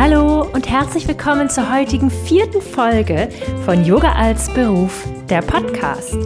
[0.00, 3.28] Hallo und herzlich willkommen zur heutigen vierten Folge
[3.64, 6.16] von Yoga als Beruf, der Podcast.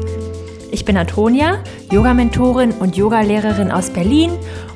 [0.70, 4.30] Ich bin Antonia, Yoga-Mentorin und Yogalehrerin aus Berlin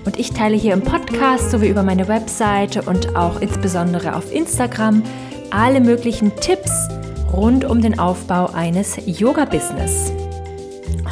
[0.07, 5.03] und ich teile hier im Podcast sowie über meine Webseite und auch insbesondere auf Instagram
[5.51, 6.89] alle möglichen Tipps
[7.35, 10.11] rund um den Aufbau eines Yoga-Business.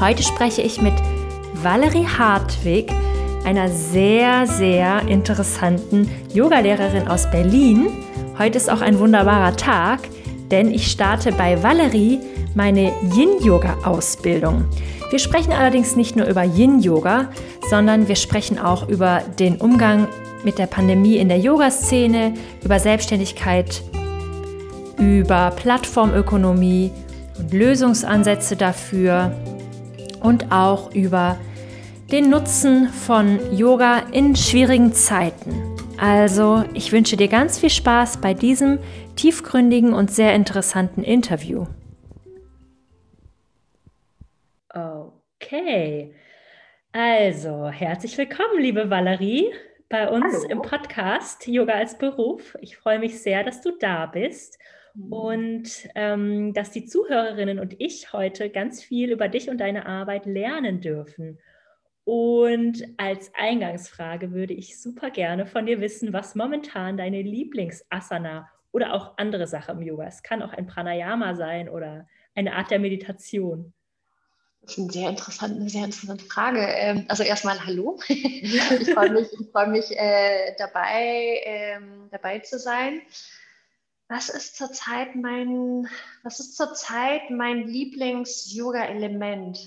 [0.00, 0.94] Heute spreche ich mit
[1.52, 2.90] Valerie Hartwig,
[3.44, 7.88] einer sehr, sehr interessanten Yogalehrerin aus Berlin.
[8.38, 10.00] Heute ist auch ein wunderbarer Tag,
[10.50, 12.20] denn ich starte bei Valerie
[12.54, 14.64] meine Yin-Yoga-Ausbildung.
[15.10, 17.28] Wir sprechen allerdings nicht nur über Yin-Yoga,
[17.68, 20.08] sondern wir sprechen auch über den Umgang
[20.44, 23.82] mit der Pandemie in der Yoga-Szene, über Selbstständigkeit,
[24.98, 26.90] über Plattformökonomie
[27.38, 29.32] und Lösungsansätze dafür
[30.20, 31.36] und auch über
[32.10, 35.76] den Nutzen von Yoga in schwierigen Zeiten.
[35.98, 38.78] Also, ich wünsche dir ganz viel Spaß bei diesem
[39.16, 41.66] tiefgründigen und sehr interessanten Interview.
[44.74, 46.14] Okay,
[46.92, 49.52] also herzlich willkommen, liebe Valerie,
[49.88, 50.48] bei uns Hallo.
[50.48, 52.56] im Podcast Yoga als Beruf.
[52.60, 54.58] Ich freue mich sehr, dass du da bist
[54.94, 55.12] mhm.
[55.12, 60.26] und ähm, dass die Zuhörerinnen und ich heute ganz viel über dich und deine Arbeit
[60.26, 61.38] lernen dürfen.
[62.04, 68.92] Und als Eingangsfrage würde ich super gerne von dir wissen, was momentan deine Lieblingsasana oder
[68.92, 70.22] auch andere Sache im Yoga ist.
[70.22, 73.72] Kann auch ein Pranayama sein oder eine Art der Meditation.
[74.60, 76.60] Das ist eine sehr interessante, eine sehr interessante Frage.
[76.60, 78.00] Ähm, also erstmal Hallo.
[78.08, 83.00] Ich freue mich, ich freue mich äh, dabei, ähm, dabei zu sein.
[84.08, 85.88] Was ist zurzeit mein,
[86.22, 89.58] was ist zurzeit mein Lieblings-Yoga-Element?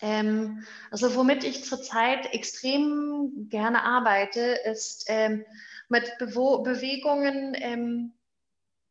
[0.00, 5.44] Ähm, also womit ich zurzeit extrem gerne arbeite, ist ähm,
[5.88, 8.12] mit Bewo Bewegungen, ähm,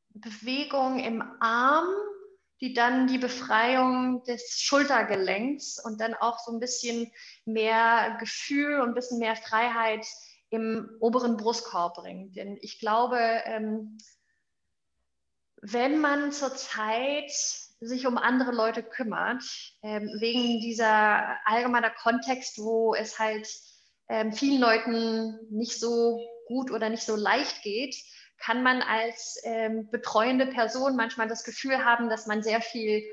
[0.10, 1.88] Bewegung im Arm,
[2.62, 7.12] die dann die Befreiung des Schultergelenks und dann auch so ein bisschen
[7.46, 10.06] mehr Gefühl und ein bisschen mehr Freiheit
[10.50, 12.36] im oberen Brustkorb bringt.
[12.36, 13.98] Denn ich glaube, ähm,
[15.62, 17.32] wenn man zurzeit
[17.86, 19.44] sich um andere Leute kümmert,
[19.82, 23.48] ähm, wegen dieser allgemeiner Kontext, wo es halt
[24.10, 27.96] ähm, vielen Leuten nicht so gut oder nicht so leicht geht,
[28.38, 33.04] kann man als ähm, betreuende Person manchmal das Gefühl haben, dass man sehr viel,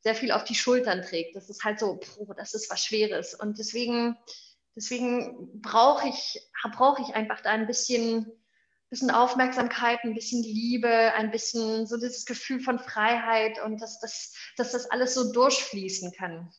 [0.00, 1.36] sehr viel auf die Schultern trägt.
[1.36, 3.34] Das ist halt so, oh, das ist was Schweres.
[3.34, 4.16] Und deswegen,
[4.74, 6.40] deswegen brauche ich,
[6.72, 8.26] brauche ich einfach da ein bisschen
[8.92, 14.36] bisschen Aufmerksamkeit, ein bisschen Liebe, ein bisschen so dieses Gefühl von Freiheit und dass das,
[14.58, 16.50] dass das alles so durchfließen kann.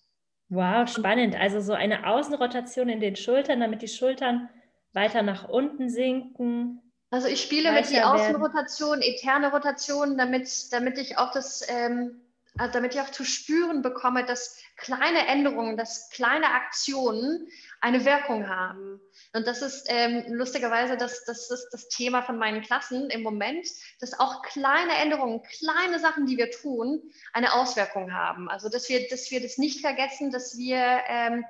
[0.50, 1.36] Wow, spannend.
[1.36, 4.50] Also so eine Außenrotation in den Schultern, damit die Schultern
[4.94, 6.82] weiter nach unten sinken.
[7.12, 12.20] Also ich spiele mit die Außenrotation, eterne Rotation, damit, damit ich auch das, ähm,
[12.58, 17.48] also damit ich auch zu spüren bekomme, dass kleine Änderungen, dass kleine Aktionen
[17.82, 19.02] eine Wirkung haben.
[19.34, 23.68] Und das ist ähm, lustigerweise das, das ist das Thema von meinen Klassen im Moment,
[24.00, 27.02] dass auch kleine Änderungen, kleine Sachen, die wir tun,
[27.34, 28.50] eine Auswirkung haben.
[28.50, 30.78] Also dass wir, dass wir das nicht vergessen, dass wir,
[31.08, 31.46] ähm,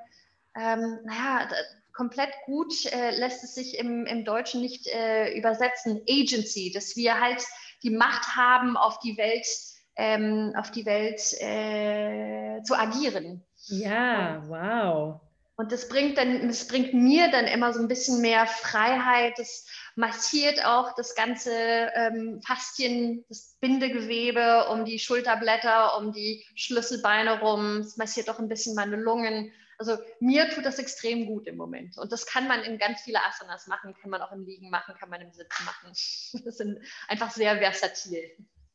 [0.56, 1.50] ähm, naja,
[1.92, 7.20] komplett gut äh, lässt es sich im, im Deutschen nicht äh, übersetzen, Agency, dass wir
[7.20, 7.44] halt
[7.84, 9.46] die Macht haben, auf die Welt,
[9.96, 13.44] ähm, auf die Welt äh, zu agieren.
[13.68, 15.22] Ja, wow.
[15.56, 19.38] Und das bringt dann, das bringt mir dann immer so ein bisschen mehr Freiheit.
[19.38, 27.40] Das massiert auch das ganze ähm, Faszien, das Bindegewebe um die Schulterblätter, um die Schlüsselbeine
[27.40, 27.78] rum.
[27.78, 29.52] Es massiert auch ein bisschen meine Lungen.
[29.78, 31.98] Also mir tut das extrem gut im Moment.
[31.98, 34.96] Und das kann man in ganz viele Asanas machen, kann man auch im Liegen machen,
[35.00, 35.92] kann man im Sitzen machen.
[36.46, 38.32] Das sind einfach sehr versatil.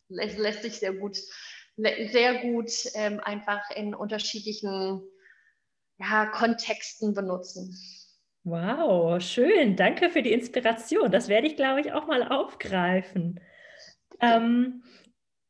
[0.08, 1.16] Lässt sich sehr gut,
[1.76, 5.02] sehr gut ähm, einfach in unterschiedlichen
[5.98, 7.76] ja, Kontexten benutzen.
[8.44, 9.76] Wow, schön.
[9.76, 11.10] Danke für die Inspiration.
[11.10, 13.40] Das werde ich, glaube ich, auch mal aufgreifen.
[14.20, 14.82] Ähm,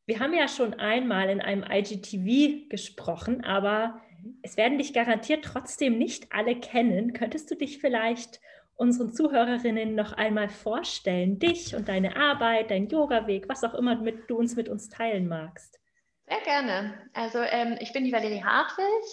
[0.05, 4.01] wir haben ja schon einmal in einem IGTV gesprochen, aber
[4.41, 7.13] es werden dich garantiert trotzdem nicht alle kennen.
[7.13, 8.41] Könntest du dich vielleicht
[8.79, 14.29] unseren Zuhörerinnen noch einmal vorstellen, dich und deine Arbeit, dein Yoga-Weg, was auch immer mit,
[14.29, 15.79] du uns mit uns teilen magst?
[16.27, 16.93] Sehr gerne.
[17.13, 19.03] Also ähm, ich bin die Valerie Hartwig.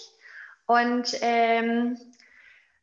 [0.67, 1.99] Und ähm,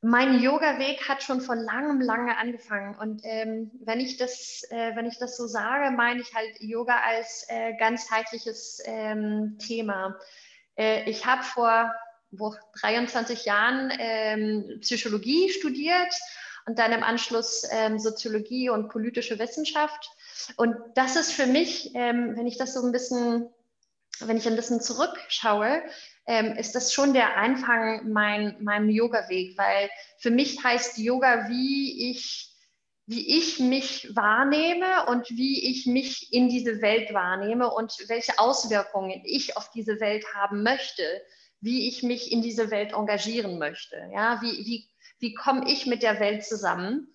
[0.02, 2.96] mein Yoga-Weg hat schon vor langem, lange angefangen.
[2.96, 7.00] Und ähm, wenn, ich das, äh, wenn ich das so sage, meine ich halt Yoga
[7.08, 10.18] als äh, ganzheitliches ähm, Thema.
[10.76, 11.94] Äh, ich habe vor
[12.32, 16.14] wo, 23 Jahren ähm, Psychologie studiert
[16.66, 20.10] und dann im Anschluss ähm, Soziologie und politische Wissenschaft.
[20.58, 23.50] Und das ist für mich, ähm, wenn ich das so ein bisschen,
[24.20, 25.82] wenn ich ein bisschen zurückschaue,
[26.26, 32.12] ähm, ist das schon der Anfang mein, meinem Yoga-Weg, weil für mich heißt Yoga, wie
[32.12, 32.50] ich
[33.06, 39.22] wie ich mich wahrnehme und wie ich mich in diese Welt wahrnehme und welche Auswirkungen
[39.26, 41.04] ich auf diese Welt haben möchte,
[41.60, 43.98] wie ich mich in diese Welt engagieren möchte.
[44.14, 44.90] Ja, wie, wie,
[45.24, 47.08] wie komme ich mit der Welt zusammen?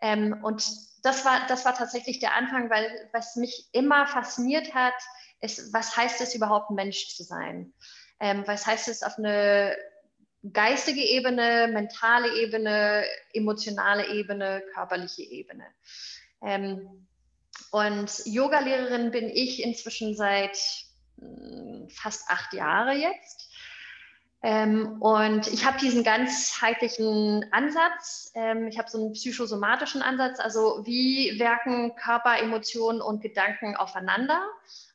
[0.00, 0.66] Ähm, und
[1.02, 4.94] das war, das war tatsächlich der Anfang, weil was mich immer fasziniert hat,
[5.40, 7.74] ist, was heißt es überhaupt, Mensch zu sein?
[8.18, 9.76] Ähm, was heißt es, auf eine
[10.52, 13.04] geistige Ebene, mentale Ebene,
[13.34, 15.66] emotionale Ebene, körperliche Ebene.
[16.42, 17.06] Ähm,
[17.70, 20.56] und Yogalehrerin bin ich inzwischen seit
[21.18, 23.43] hm, fast acht Jahren jetzt.
[24.44, 28.30] Ähm, und ich habe diesen ganzheitlichen Ansatz.
[28.34, 30.38] Ähm, ich habe so einen psychosomatischen Ansatz.
[30.38, 34.46] Also wie wirken Körper, Emotionen und Gedanken aufeinander?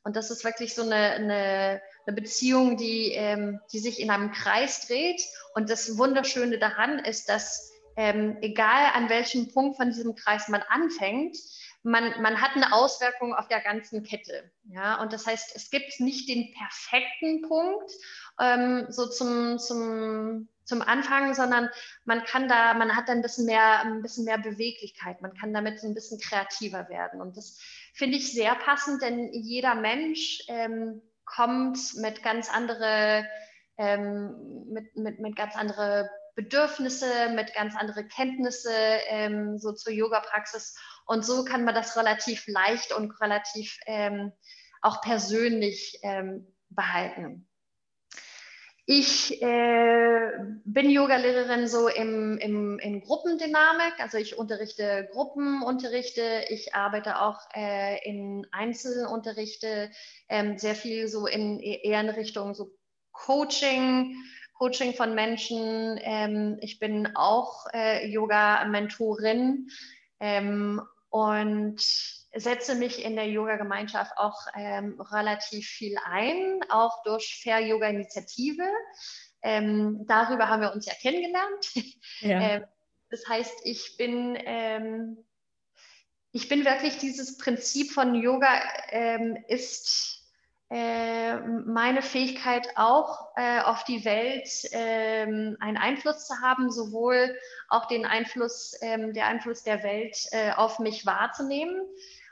[0.04, 4.32] Und das ist wirklich so eine, eine, eine Beziehung, die, ähm, die sich in einem
[4.32, 5.20] Kreis dreht.
[5.56, 10.62] Und das Wunderschöne daran ist, dass ähm, egal an welchem Punkt von diesem Kreis man
[10.70, 11.36] anfängt,
[11.82, 14.52] man, man hat eine Auswirkung auf der ganzen Kette.
[14.66, 15.02] Ja?
[15.02, 17.92] Und das heißt, es gibt nicht den perfekten Punkt
[18.40, 21.70] ähm, so zum, zum, zum Anfang, sondern
[22.06, 25.22] man kann da, man hat da ein bisschen mehr, ein bisschen mehr Beweglichkeit.
[25.22, 27.22] Man kann damit ein bisschen kreativer werden.
[27.22, 27.60] Und das
[27.94, 33.28] finde ich sehr passend, denn jeder Mensch ähm, kommt mit ganz andere,
[33.78, 38.72] ähm, mit, mit, mit ganz andere Bedürfnisse, mit ganz andere Kenntnisse
[39.08, 40.78] ähm, so zur Yoga-Praxis.
[41.06, 44.32] Und so kann man das relativ leicht und relativ ähm,
[44.82, 47.49] auch persönlich ähm, behalten.
[48.92, 50.32] Ich äh,
[50.66, 58.04] bin Yogalehrerin so im, im, in Gruppendynamik, also ich unterrichte Gruppenunterrichte, ich arbeite auch äh,
[58.04, 59.92] in Einzelunterrichte,
[60.28, 62.72] ähm, sehr viel so in eher in Richtung so
[63.12, 64.16] Coaching,
[64.58, 66.00] Coaching von Menschen.
[66.02, 69.70] Ähm, ich bin auch äh, Yoga-Mentorin.
[70.20, 70.82] Ähm,
[71.12, 71.80] und
[72.36, 78.64] setze mich in der Yoga-Gemeinschaft auch ähm, relativ viel ein, auch durch Fair Yoga Initiative.
[79.42, 81.74] Ähm, darüber haben wir uns ja kennengelernt.
[82.22, 82.42] Ja.
[82.42, 82.66] Ähm,
[83.10, 85.26] das heißt, ich bin, ähm,
[86.34, 90.20] ich bin wirklich dieses Prinzip von Yoga ähm, ist
[90.70, 97.36] äh, meine Fähigkeit auch äh, auf die Welt ähm, einen Einfluss zu haben, sowohl
[97.70, 101.82] auch den Einfluss, ähm, der Einfluss der Welt äh, auf mich wahrzunehmen.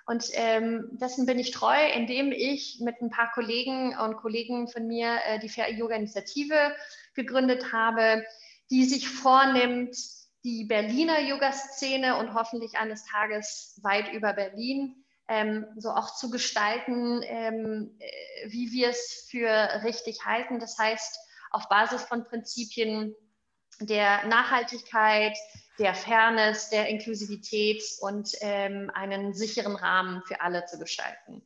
[0.08, 4.88] Und ähm, dessen bin ich treu, indem ich mit ein paar Kollegen und Kollegen von
[4.88, 6.74] mir äh, die Fair Yoga Initiative
[7.14, 8.24] gegründet habe,
[8.72, 9.98] die sich vornimmt,
[10.46, 17.22] die Berliner Yoga-Szene und hoffentlich eines Tages weit über Berlin ähm, so auch zu gestalten,
[17.24, 20.60] ähm, äh, wie wir es für richtig halten.
[20.60, 21.20] Das heißt,
[21.52, 23.14] auf Basis von Prinzipien
[23.82, 25.38] der Nachhaltigkeit,
[25.80, 31.42] der Fairness, der Inklusivität und ähm, einen sicheren Rahmen für alle zu gestalten.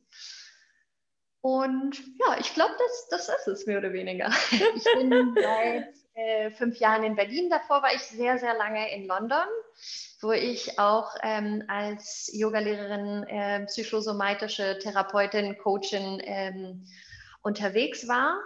[1.40, 4.30] Und ja, ich glaube, das, das ist es mehr oder weniger.
[4.50, 7.50] Ich bin seit äh, fünf Jahren in Berlin.
[7.50, 9.46] Davor war ich sehr, sehr lange in London,
[10.20, 16.86] wo ich auch ähm, als Yogalehrerin, äh, psychosomatische Therapeutin, Coachin ähm,
[17.42, 18.36] unterwegs war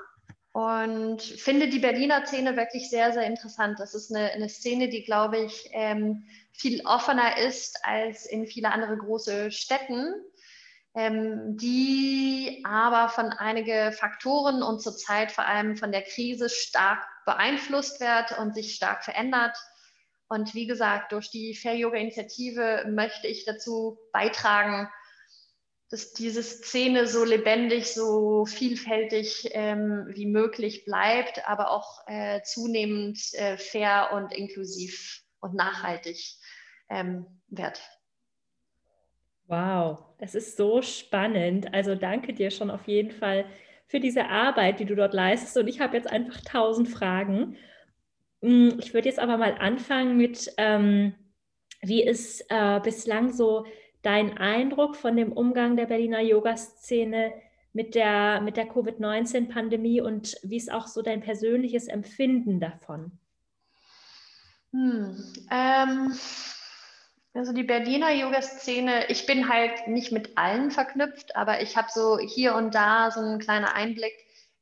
[0.56, 3.78] und finde die Berliner Szene wirklich sehr, sehr interessant.
[3.78, 8.72] Das ist eine, eine Szene, die, glaube ich, ähm, viel offener ist als in viele
[8.72, 10.14] andere große Städten,
[10.94, 18.00] ähm, die aber von einigen Faktoren und zurzeit vor allem von der Krise stark beeinflusst
[18.00, 19.58] wird und sich stark verändert.
[20.26, 24.88] Und wie gesagt, durch die Fair Yoga Initiative möchte ich dazu beitragen,
[25.88, 33.18] dass diese Szene so lebendig, so vielfältig ähm, wie möglich bleibt, aber auch äh, zunehmend
[33.34, 36.18] äh, fair und inklusiv und nachhaltig
[36.88, 37.80] ähm, wird.
[39.46, 41.72] Wow, das ist so spannend.
[41.72, 43.46] Also danke dir schon auf jeden Fall
[43.86, 45.56] für diese Arbeit, die du dort leistest.
[45.56, 47.56] Und ich habe jetzt einfach tausend Fragen.
[48.42, 51.14] Hm, ich würde jetzt aber mal anfangen mit, ähm,
[51.80, 53.66] wie ist äh, bislang so
[54.06, 57.32] dein Eindruck von dem Umgang der Berliner Yoga-Szene
[57.72, 63.18] mit der, mit der Covid-19-Pandemie und wie ist auch so dein persönliches Empfinden davon?
[64.72, 65.16] Hm,
[65.50, 66.16] ähm,
[67.34, 72.16] also die Berliner Yoga-Szene, ich bin halt nicht mit allen verknüpft, aber ich habe so
[72.18, 74.14] hier und da so einen kleinen Einblick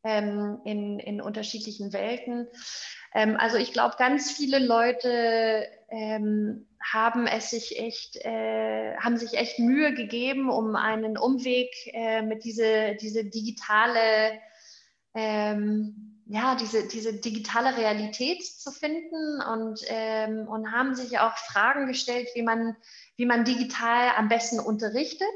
[0.04, 2.48] ähm, in, in unterschiedlichen Welten.
[3.14, 9.34] Ähm, also ich glaube, ganz viele Leute ähm, haben es sich echt, äh, haben sich
[9.34, 14.40] echt Mühe gegeben, um einen Umweg äh, mit diese, diese digitale,
[15.14, 21.86] ähm, ja, diese, diese digitale Realität zu finden und, ähm, und haben sich auch Fragen
[21.86, 22.76] gestellt, wie man,
[23.16, 25.28] wie man digital am besten unterrichtet.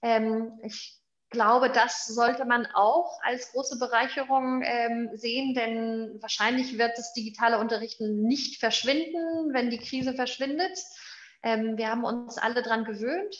[0.00, 1.01] Ähm, ich
[1.32, 7.58] glaube, das sollte man auch als große Bereicherung ähm, sehen, denn wahrscheinlich wird das digitale
[7.58, 10.78] Unterrichten nicht verschwinden, wenn die Krise verschwindet.
[11.42, 13.36] Ähm, wir haben uns alle daran gewöhnt.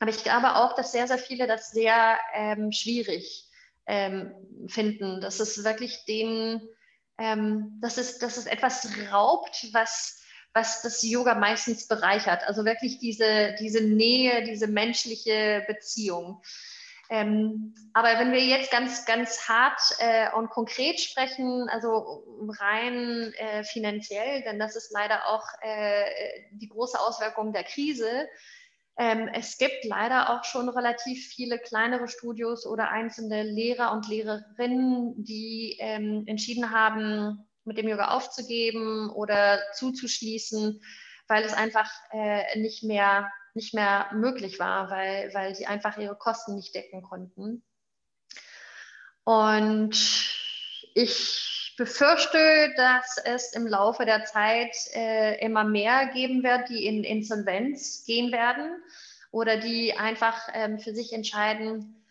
[0.00, 3.48] Aber ich glaube auch, dass sehr, sehr viele das sehr ähm, schwierig
[3.86, 4.34] ähm,
[4.68, 6.60] finden, dass es wirklich den,
[7.16, 10.20] ähm, dass, es, dass es etwas raubt, was
[10.54, 12.44] was das Yoga meistens bereichert.
[12.46, 16.42] Also wirklich diese, diese Nähe, diese menschliche Beziehung.
[17.10, 22.24] Ähm, aber wenn wir jetzt ganz, ganz hart äh, und konkret sprechen, also
[22.58, 26.04] rein äh, finanziell, denn das ist leider auch äh,
[26.52, 28.28] die große Auswirkung der Krise,
[28.96, 35.24] ähm, es gibt leider auch schon relativ viele kleinere Studios oder einzelne Lehrer und Lehrerinnen,
[35.24, 40.80] die ähm, entschieden haben, mit dem Yoga aufzugeben oder zuzuschließen,
[41.26, 46.16] weil es einfach äh, nicht mehr nicht mehr möglich war, weil, weil sie einfach ihre
[46.16, 47.62] Kosten nicht decken konnten.
[49.24, 49.96] Und
[50.94, 57.04] ich befürchte, dass es im Laufe der Zeit äh, immer mehr geben wird, die in
[57.04, 58.82] Insolvenz gehen werden
[59.30, 62.04] oder die einfach ähm, für sich entscheiden,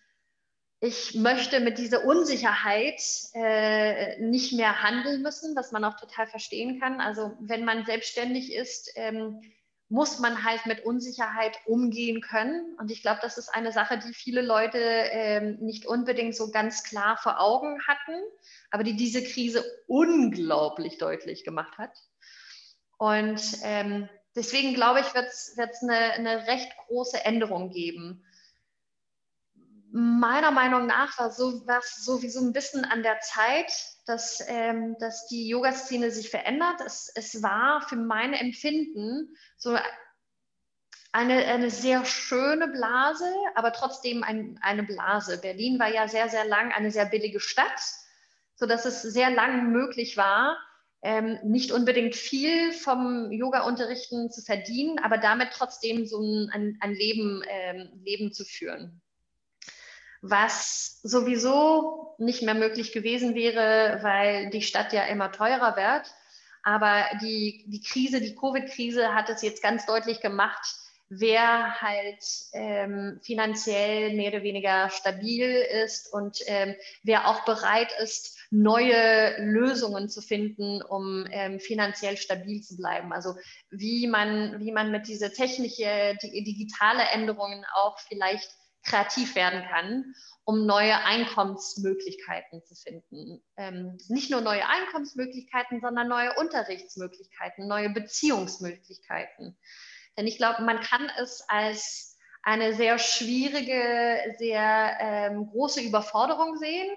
[0.86, 3.02] ich möchte mit dieser Unsicherheit
[3.34, 7.00] äh, nicht mehr handeln müssen, was man auch total verstehen kann.
[7.00, 9.40] Also wenn man selbstständig ist, ähm,
[9.94, 12.76] muss man halt mit Unsicherheit umgehen können.
[12.80, 16.84] Und ich glaube, das ist eine Sache, die viele Leute ähm, nicht unbedingt so ganz
[16.84, 18.20] klar vor Augen hatten,
[18.72, 21.92] aber die diese Krise unglaublich deutlich gemacht hat.
[22.98, 28.26] Und ähm, deswegen glaube ich, wird es eine, eine recht große Änderung geben
[29.96, 33.72] meiner Meinung nach war so was sowieso ein bisschen an der Zeit,
[34.06, 36.82] dass, ähm, dass die Yoga-Szene sich verändert.
[36.86, 39.78] Es, es war für mein Empfinden so
[41.12, 45.40] eine, eine sehr schöne Blase, aber trotzdem ein, eine Blase.
[45.40, 47.82] Berlin war ja sehr, sehr lang eine sehr billige Stadt,
[48.56, 50.58] sodass es sehr lang möglich war,
[51.04, 57.44] ähm, nicht unbedingt viel vom Yoga-Unterrichten zu verdienen, aber damit trotzdem so ein, ein Leben,
[57.48, 59.03] ähm, Leben zu führen
[60.24, 66.14] was sowieso nicht mehr möglich gewesen wäre, weil die Stadt ja immer teurer wird.
[66.64, 70.66] Aber die, die Krise, die Covid-Krise hat es jetzt ganz deutlich gemacht,
[71.10, 75.46] wer halt ähm, finanziell mehr oder weniger stabil
[75.84, 82.62] ist und ähm, wer auch bereit ist, neue Lösungen zu finden, um ähm, finanziell stabil
[82.62, 83.12] zu bleiben.
[83.12, 83.36] Also
[83.72, 88.50] wie man, wie man mit dieser technische, die, digitale Änderungen auch vielleicht
[88.84, 93.42] kreativ werden kann, um neue Einkommensmöglichkeiten zu finden.
[93.56, 99.58] Ähm, nicht nur neue Einkommensmöglichkeiten, sondern neue Unterrichtsmöglichkeiten, neue Beziehungsmöglichkeiten.
[100.18, 106.88] Denn ich glaube, man kann es als eine sehr schwierige, sehr ähm, große Überforderung sehen,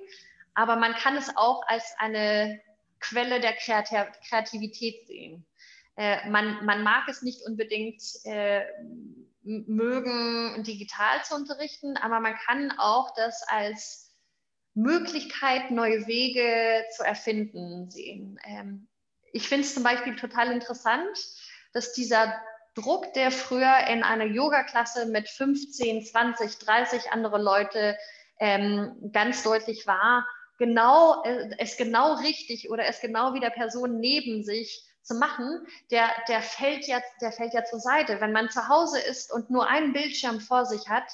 [0.55, 2.61] aber man kann es auch als eine
[2.99, 5.47] Quelle der Kreativität sehen.
[5.97, 8.65] Äh, man, man mag es nicht unbedingt äh,
[9.47, 14.13] mögen, digital zu unterrichten, aber man kann auch das als
[14.75, 18.39] Möglichkeit, neue Wege zu erfinden sehen.
[18.45, 18.89] Ähm,
[19.33, 21.17] ich finde es zum Beispiel total interessant,
[21.73, 22.35] dass dieser
[22.75, 27.97] Druck, der früher in einer Yoga-Klasse mit 15, 20, 30 andere Leute
[28.39, 30.27] ähm, ganz deutlich war,
[30.59, 35.67] genau, äh, es genau richtig oder es genau wie der Person neben sich zu machen,
[35.91, 38.21] der, der, fällt ja, der fällt ja zur Seite.
[38.21, 41.05] Wenn man zu Hause ist und nur einen Bildschirm vor sich hat,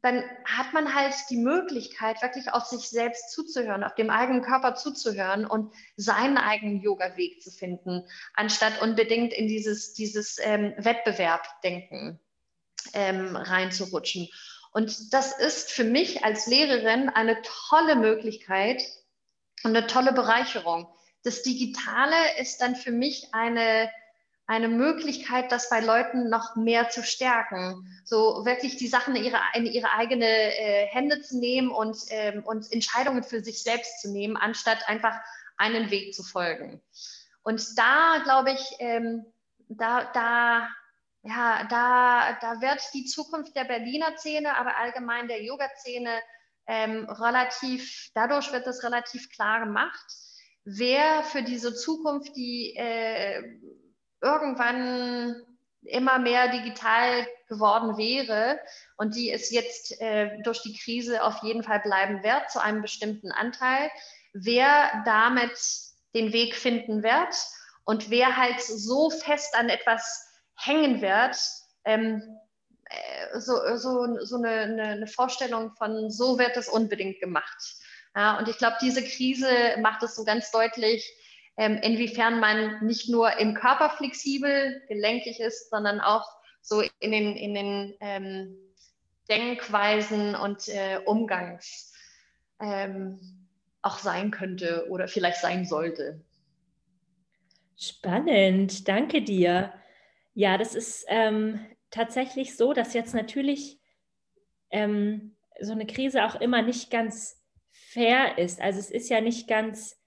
[0.00, 4.74] dann hat man halt die Möglichkeit, wirklich auf sich selbst zuzuhören, auf dem eigenen Körper
[4.74, 12.18] zuzuhören und seinen eigenen Yoga-Weg zu finden, anstatt unbedingt in dieses, dieses ähm, Wettbewerb-Denken
[12.94, 14.28] ähm, reinzurutschen.
[14.72, 18.82] Und das ist für mich als Lehrerin eine tolle Möglichkeit
[19.62, 20.88] und eine tolle Bereicherung
[21.22, 23.90] das Digitale ist dann für mich eine,
[24.46, 27.86] eine Möglichkeit, das bei Leuten noch mehr zu stärken.
[28.04, 32.42] So wirklich die Sachen in ihre, in ihre eigene äh, Hände zu nehmen und, ähm,
[32.44, 35.20] und Entscheidungen für sich selbst zu nehmen, anstatt einfach
[35.56, 36.82] einen Weg zu folgen.
[37.42, 39.24] Und da glaube ich, ähm,
[39.68, 40.68] da, da,
[41.22, 46.20] ja, da, da wird die Zukunft der Berliner Szene, aber allgemein der Yoga-Szene
[46.66, 50.04] ähm, relativ, dadurch wird das relativ klar gemacht
[50.64, 53.42] wer für diese Zukunft die, äh,
[54.20, 55.42] irgendwann
[55.84, 58.60] immer mehr digital geworden wäre
[58.96, 62.82] und die es jetzt äh, durch die Krise auf jeden Fall bleiben wird zu einem
[62.82, 63.90] bestimmten Anteil,
[64.32, 65.58] wer damit
[66.14, 67.34] den Weg finden wird
[67.84, 70.26] und wer halt so fest an etwas
[70.56, 71.36] hängen wird,
[71.84, 72.22] ähm,
[72.84, 77.74] äh, so, so, so eine, eine, Vorstellung von, so wird es unbedingt gemacht.
[78.14, 79.48] Ja, und ich glaube, diese Krise
[79.80, 81.10] macht es so ganz deutlich,
[81.56, 86.26] ähm, inwiefern man nicht nur im Körper flexibel, gelenkig ist, sondern auch
[86.60, 88.56] so in den, in den ähm,
[89.28, 91.92] Denkweisen und äh, Umgangs
[92.60, 93.48] ähm,
[93.82, 96.20] auch sein könnte oder vielleicht sein sollte.
[97.76, 99.72] Spannend, danke dir.
[100.34, 103.80] Ja, das ist ähm, tatsächlich so, dass jetzt natürlich
[104.70, 107.41] ähm, so eine Krise auch immer nicht ganz
[107.92, 108.60] fair ist.
[108.60, 110.00] Also es ist ja nicht ganz,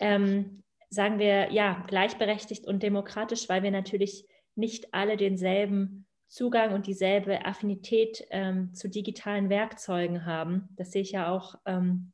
[0.00, 6.86] ähm, sagen wir, ja, gleichberechtigt und demokratisch, weil wir natürlich nicht alle denselben Zugang und
[6.86, 10.68] dieselbe Affinität ähm, zu digitalen Werkzeugen haben.
[10.76, 12.12] Das sehe ich ja auch ähm,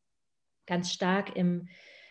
[0.66, 1.68] ganz stark im,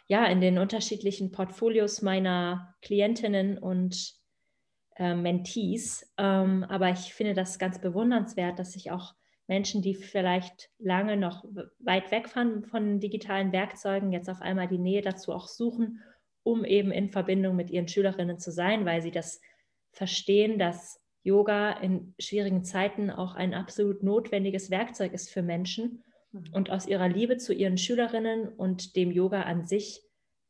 [0.07, 4.13] ja, in den unterschiedlichen Portfolios meiner Klientinnen und
[4.95, 6.11] äh, Mentees.
[6.17, 9.13] Ähm, aber ich finde das ganz bewundernswert, dass sich auch
[9.51, 11.43] Menschen, die vielleicht lange noch
[11.79, 15.99] weit weg von, von digitalen Werkzeugen, jetzt auf einmal die Nähe dazu auch suchen,
[16.43, 19.41] um eben in Verbindung mit ihren Schülerinnen zu sein, weil sie das
[19.91, 26.45] verstehen, dass Yoga in schwierigen Zeiten auch ein absolut notwendiges Werkzeug ist für Menschen mhm.
[26.53, 30.01] und aus ihrer Liebe zu ihren Schülerinnen und dem Yoga an sich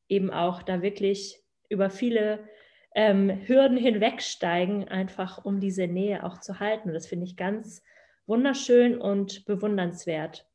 [0.10, 2.48] eben auch da wirklich über viele
[2.94, 6.90] ähm, Hürden hinwegsteigen, einfach um diese Nähe auch zu halten.
[6.90, 7.82] Und das finde ich ganz
[8.28, 10.48] wunderschön und bewundernswert,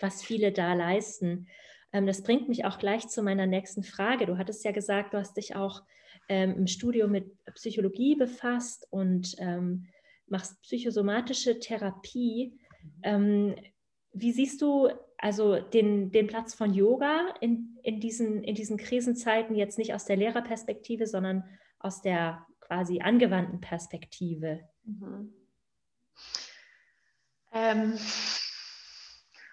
[0.00, 1.48] was viele da leisten.
[1.92, 4.26] Ähm, das bringt mich auch gleich zu meiner nächsten Frage.
[4.26, 5.82] Du hattest ja gesagt, du hast dich auch
[6.28, 9.88] ähm, im Studio mit Psychologie befasst und ähm,
[10.26, 12.58] machst psychosomatische Therapie.
[14.12, 19.54] Wie siehst du also den, den Platz von Yoga in, in, diesen, in diesen Krisenzeiten
[19.54, 21.44] jetzt nicht aus der Lehrerperspektive, sondern
[21.78, 24.60] aus der quasi angewandten Perspektive?
[24.84, 25.32] Mhm.
[27.52, 27.98] Ähm,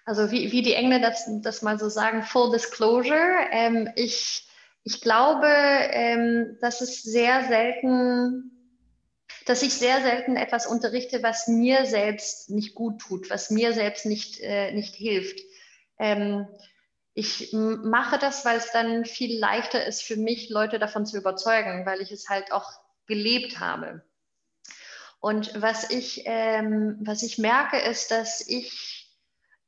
[0.04, 3.46] also wie, wie die Engländer das, das mal so sagen, Full Disclosure.
[3.50, 4.48] Ähm, ich,
[4.84, 8.50] ich glaube, ähm, dass es sehr selten
[9.46, 14.06] dass ich sehr selten etwas unterrichte, was mir selbst nicht gut tut, was mir selbst
[14.06, 15.40] nicht, äh, nicht hilft.
[15.98, 16.46] Ähm,
[17.14, 21.84] ich mache das, weil es dann viel leichter ist für mich, Leute davon zu überzeugen,
[21.84, 22.70] weil ich es halt auch
[23.06, 24.02] gelebt habe.
[25.20, 29.00] Und was ich, ähm, was ich merke, ist, dass ich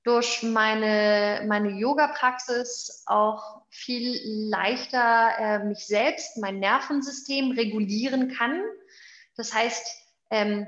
[0.02, 8.60] durch meine, meine Yoga-Praxis auch viel leichter äh, mich selbst, mein Nervensystem regulieren kann.
[9.36, 9.86] Das heißt,
[10.30, 10.66] ähm,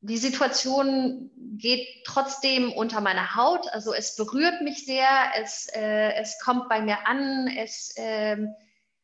[0.00, 5.08] die Situation geht trotzdem unter meine Haut, also es berührt mich sehr,
[5.40, 8.36] es, äh, es kommt bei mir an, es, äh,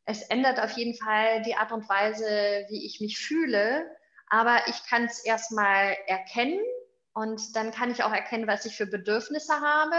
[0.04, 3.84] es ändert auf jeden Fall die Art und Weise, wie ich mich fühle,
[4.30, 6.60] aber ich kann es erstmal erkennen
[7.12, 9.96] und dann kann ich auch erkennen, was ich für Bedürfnisse habe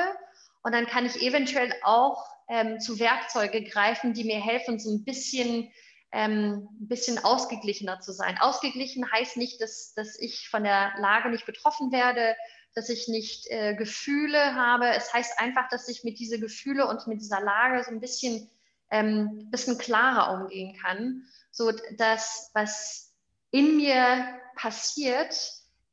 [0.64, 5.04] und dann kann ich eventuell auch ähm, zu Werkzeuge greifen, die mir helfen, so ein
[5.04, 5.72] bisschen
[6.12, 8.38] ähm, bisschen ausgeglichener zu sein.
[8.40, 12.36] Ausgeglichen heißt nicht, dass, dass ich von der Lage nicht betroffen werde,
[12.74, 14.90] dass ich nicht äh, Gefühle habe.
[14.90, 18.50] Es heißt einfach, dass ich mit diesen Gefühle und mit dieser Lage so ein bisschen,
[18.90, 23.11] ähm, bisschen klarer umgehen kann, so dass was
[23.52, 25.36] in mir passiert,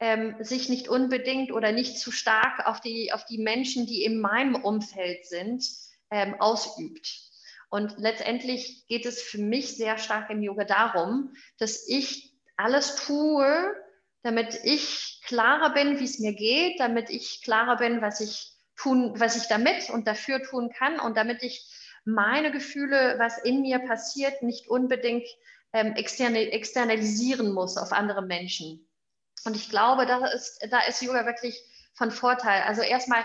[0.01, 4.21] ähm, sich nicht unbedingt oder nicht zu stark auf die, auf die Menschen, die in
[4.21, 5.65] meinem Umfeld sind,
[6.11, 7.29] ähm, ausübt.
[7.71, 13.75] Und letztendlich geht es für mich sehr stark im Yoga darum, dass ich alles tue,
[14.23, 19.13] damit ich klarer bin, wie es mir geht, damit ich klarer bin, was ich tun,
[19.19, 21.69] was ich damit und dafür tun kann und damit ich
[22.05, 25.27] meine Gefühle, was in mir passiert, nicht unbedingt
[25.73, 28.89] ähm, externe, externalisieren muss auf andere Menschen.
[29.45, 31.61] Und ich glaube, da ist, da ist Yoga wirklich
[31.95, 32.63] von Vorteil.
[32.63, 33.25] Also erstmal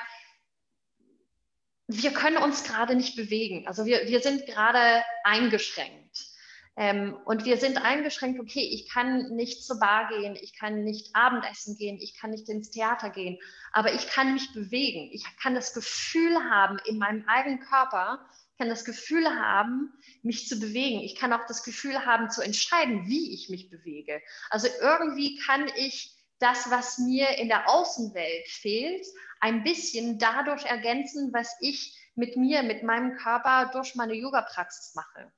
[1.88, 3.68] wir können uns gerade nicht bewegen.
[3.68, 6.28] Also wir, wir sind gerade eingeschränkt.
[6.76, 11.16] Ähm, und wir sind eingeschränkt, okay, ich kann nicht zur Bar gehen, ich kann nicht
[11.16, 13.38] Abendessen gehen, ich kann nicht ins Theater gehen,
[13.72, 15.10] aber ich kann mich bewegen.
[15.12, 18.26] Ich kann das Gefühl haben in meinem eigenen Körper,
[18.58, 21.02] kann das Gefühl haben, mich zu bewegen.
[21.02, 24.22] Ich kann auch das Gefühl haben, zu entscheiden, wie ich mich bewege.
[24.50, 29.06] Also irgendwie kann ich das, was mir in der Außenwelt fehlt,
[29.40, 35.32] ein bisschen dadurch ergänzen, was ich mit mir, mit meinem Körper durch meine Yoga-Praxis mache.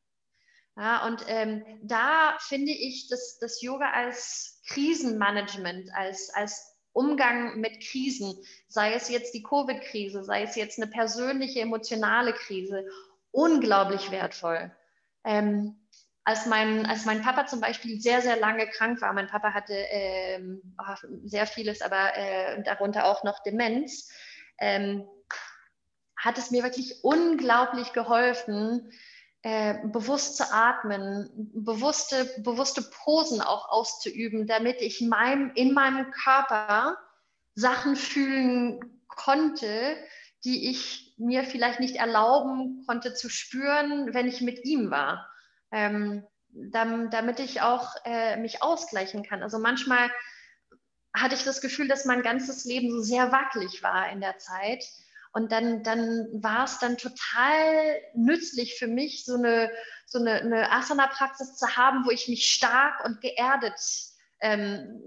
[0.77, 7.81] Ja, und ähm, da finde ich dass das Yoga als Krisenmanagement, als, als Umgang mit
[7.81, 8.37] Krisen,
[8.69, 12.87] sei es jetzt die Covid-Krise, sei es jetzt eine persönliche, emotionale Krise,
[13.31, 14.71] unglaublich wertvoll.
[15.25, 15.75] Ähm,
[16.23, 19.73] als mein, als mein Papa zum Beispiel sehr, sehr lange krank war, mein Papa hatte
[19.73, 20.61] ähm,
[21.25, 24.09] sehr vieles, aber äh, darunter auch noch Demenz,
[24.57, 25.05] ähm,
[26.15, 28.89] hat es mir wirklich unglaublich geholfen,
[29.45, 36.97] äh, bewusst zu atmen, bewusste, bewusste Posen auch auszuüben, damit ich mein, in meinem Körper
[37.53, 39.97] Sachen fühlen konnte,
[40.45, 45.29] die ich mir vielleicht nicht erlauben konnte zu spüren, wenn ich mit ihm war.
[45.71, 49.43] Ähm, damit ich auch äh, mich ausgleichen kann.
[49.43, 50.09] Also manchmal
[51.13, 54.83] hatte ich das Gefühl, dass mein ganzes Leben so sehr wackelig war in der Zeit.
[55.35, 59.69] Und dann, dann war es dann total nützlich für mich, so eine,
[60.05, 63.77] so eine, eine Asana-Praxis zu haben, wo ich mich stark und geerdet
[64.39, 65.01] ähm,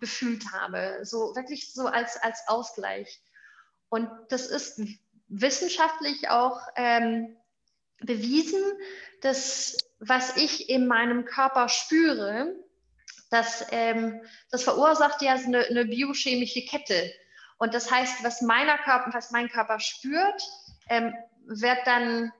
[0.00, 1.00] gefühlt habe.
[1.02, 3.20] So wirklich so als, als Ausgleich.
[3.90, 4.80] Und das ist
[5.28, 7.36] wissenschaftlich auch ähm,
[8.00, 8.62] bewiesen,
[9.20, 12.54] dass was ich in meinem Körper spüre,
[13.28, 17.12] das, ähm, das verursacht ja eine, eine biochemische Kette.
[17.58, 20.42] Und das heißt, was, meiner Körper, was mein Körper spürt,
[20.88, 21.14] ähm,
[21.46, 22.32] wird dann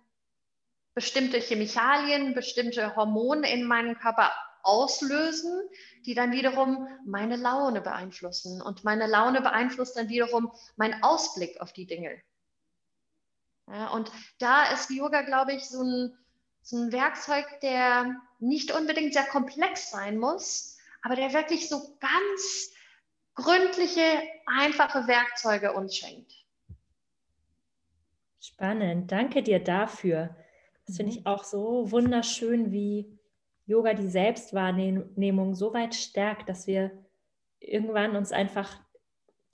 [0.95, 5.63] bestimmte Chemikalien, bestimmte Hormone in meinem Körper auslösen,
[6.05, 8.61] die dann wiederum meine Laune beeinflussen.
[8.61, 12.21] Und meine Laune beeinflusst dann wiederum meinen Ausblick auf die Dinge.
[13.69, 16.19] Ja, und da ist Yoga, glaube ich, so ein,
[16.63, 22.71] so ein Werkzeug, der nicht unbedingt sehr komplex sein muss, aber der wirklich so ganz
[23.37, 24.03] gründliche,
[24.47, 26.33] einfache Werkzeuge uns schenkt.
[28.41, 30.35] Spannend, danke dir dafür.
[30.87, 31.27] Das finde ich mhm.
[31.27, 33.19] auch so wunderschön, wie
[33.67, 36.91] Yoga die Selbstwahrnehmung so weit stärkt, dass wir
[37.59, 38.81] irgendwann uns einfach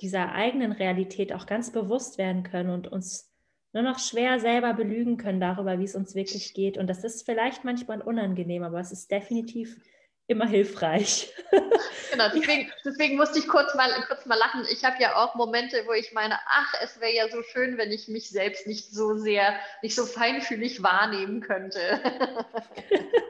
[0.00, 3.30] dieser eigenen Realität auch ganz bewusst werden können und uns
[3.72, 6.76] nur noch schwer selber belügen können darüber, wie es uns wirklich geht.
[6.76, 9.80] Und das ist vielleicht manchmal unangenehm, aber es ist definitiv
[10.26, 11.32] immer hilfreich.
[12.10, 14.66] Genau, deswegen, deswegen, musste ich kurz mal, kurz mal lachen.
[14.70, 17.90] Ich habe ja auch Momente, wo ich meine, ach, es wäre ja so schön, wenn
[17.90, 22.02] ich mich selbst nicht so sehr, nicht so feinfühlig wahrnehmen könnte.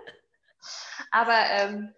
[1.13, 1.95] Aber ähm,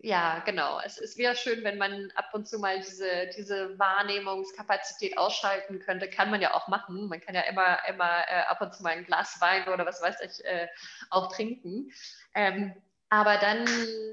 [0.00, 0.80] ja, genau.
[0.84, 6.08] Es, es wäre schön, wenn man ab und zu mal diese, diese Wahrnehmungskapazität ausschalten könnte.
[6.08, 7.08] Kann man ja auch machen.
[7.08, 10.02] Man kann ja immer, immer äh, ab und zu mal ein Glas Wein oder was
[10.02, 10.66] weiß ich äh,
[11.10, 11.92] auch trinken.
[12.34, 12.74] Ähm,
[13.10, 13.66] aber dann,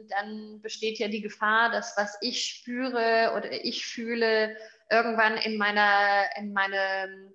[0.09, 4.55] dann besteht ja die Gefahr, dass was ich spüre oder ich fühle,
[4.89, 7.31] irgendwann in, meiner, in meine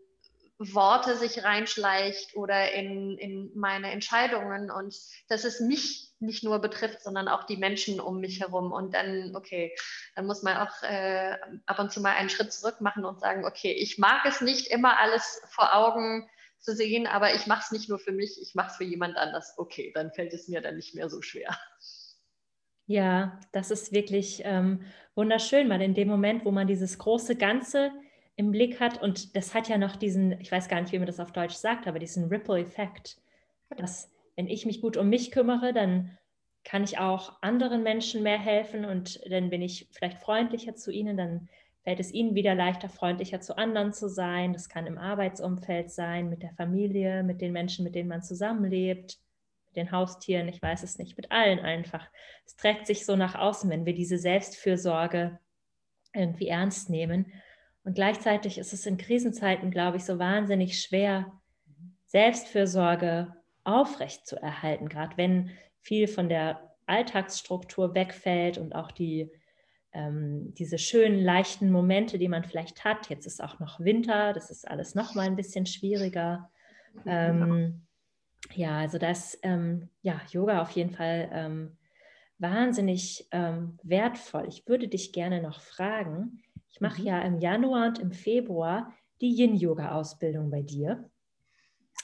[0.58, 4.94] Worte sich reinschleicht oder in, in meine Entscheidungen und
[5.28, 8.72] dass es mich nicht nur betrifft, sondern auch die Menschen um mich herum.
[8.72, 9.74] Und dann, okay,
[10.14, 13.46] dann muss man auch äh, ab und zu mal einen Schritt zurück machen und sagen,
[13.46, 16.28] okay, ich mag es nicht immer alles vor Augen
[16.60, 19.16] zu sehen, aber ich mache es nicht nur für mich, ich mache es für jemand
[19.16, 19.54] anders.
[19.56, 21.56] Okay, dann fällt es mir dann nicht mehr so schwer.
[22.86, 24.82] Ja, das ist wirklich ähm,
[25.14, 27.92] wunderschön, weil in dem Moment, wo man dieses große Ganze
[28.34, 31.06] im Blick hat, und das hat ja noch diesen, ich weiß gar nicht, wie man
[31.06, 33.18] das auf Deutsch sagt, aber diesen Ripple-Effekt,
[33.76, 36.18] dass wenn ich mich gut um mich kümmere, dann
[36.64, 41.16] kann ich auch anderen Menschen mehr helfen und dann bin ich vielleicht freundlicher zu ihnen,
[41.16, 41.48] dann
[41.82, 44.52] fällt es ihnen wieder leichter, freundlicher zu anderen zu sein.
[44.52, 49.18] Das kann im Arbeitsumfeld sein, mit der Familie, mit den Menschen, mit denen man zusammenlebt,
[49.66, 52.06] mit den Haustieren, ich weiß es nicht, mit allen einfach.
[52.44, 55.38] Es trägt sich so nach außen, wenn wir diese Selbstfürsorge
[56.12, 57.32] irgendwie ernst nehmen.
[57.84, 61.32] Und gleichzeitig ist es in Krisenzeiten, glaube ich, so wahnsinnig schwer,
[62.06, 69.30] Selbstfürsorge aufrecht zu erhalten, gerade wenn viel von der Alltagsstruktur wegfällt und auch die
[69.92, 73.08] ähm, diese schönen, leichten Momente, die man vielleicht hat.
[73.08, 76.50] Jetzt ist auch noch Winter, das ist alles noch mal ein bisschen schwieriger.
[77.06, 77.82] Ähm,
[78.54, 81.76] ja, also das, ähm, ja, Yoga auf jeden Fall ähm,
[82.38, 84.46] wahnsinnig ähm, wertvoll.
[84.48, 87.06] Ich würde dich gerne noch fragen, ich mache mhm.
[87.06, 91.10] ja im Januar und im Februar die Yin-Yoga-Ausbildung bei dir.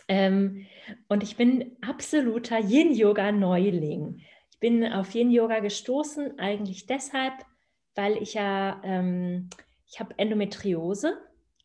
[0.08, 0.66] Ähm,
[1.08, 4.20] und ich bin absoluter Yin-Yoga-Neuling.
[4.50, 7.32] Ich bin auf Yin-Yoga gestoßen, eigentlich deshalb,
[7.96, 9.50] weil ich ja, ähm,
[9.86, 11.18] ich habe Endometriose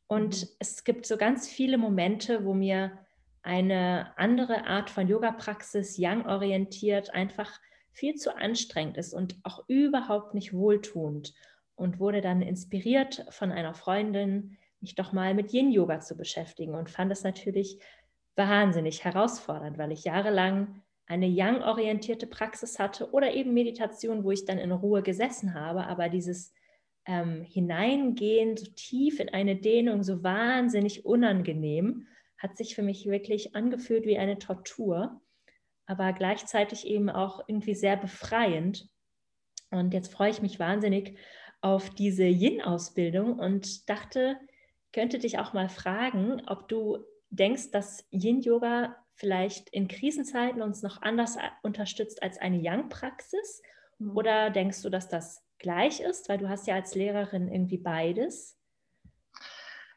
[0.07, 0.47] und mhm.
[0.59, 2.97] es gibt so ganz viele Momente, wo mir
[3.43, 7.59] eine andere Art von Yoga-Praxis, Yang-orientiert, einfach
[7.91, 11.33] viel zu anstrengend ist und auch überhaupt nicht wohltuend
[11.75, 16.89] und wurde dann inspiriert von einer Freundin, mich doch mal mit Yin-Yoga zu beschäftigen und
[16.89, 17.79] fand es natürlich
[18.35, 24.57] wahnsinnig herausfordernd, weil ich jahrelang eine Yang-orientierte Praxis hatte oder eben Meditation, wo ich dann
[24.57, 25.85] in Ruhe gesessen habe.
[25.87, 26.53] Aber dieses
[27.05, 33.55] ähm, Hineingehen so tief in eine Dehnung, so wahnsinnig unangenehm, hat sich für mich wirklich
[33.55, 35.19] angefühlt wie eine Tortur,
[35.85, 38.87] aber gleichzeitig eben auch irgendwie sehr befreiend.
[39.69, 41.17] Und jetzt freue ich mich wahnsinnig
[41.59, 44.37] auf diese Yin-Ausbildung und dachte,
[44.93, 46.99] könnte dich auch mal fragen, ob du
[47.31, 53.61] denkst, dass Yin-Yoga vielleicht in Krisenzeiten uns noch anders unterstützt als eine Yang-Praxis?
[53.99, 54.17] Mhm.
[54.17, 56.27] Oder denkst du, dass das gleich ist?
[56.27, 58.57] Weil du hast ja als Lehrerin irgendwie beides.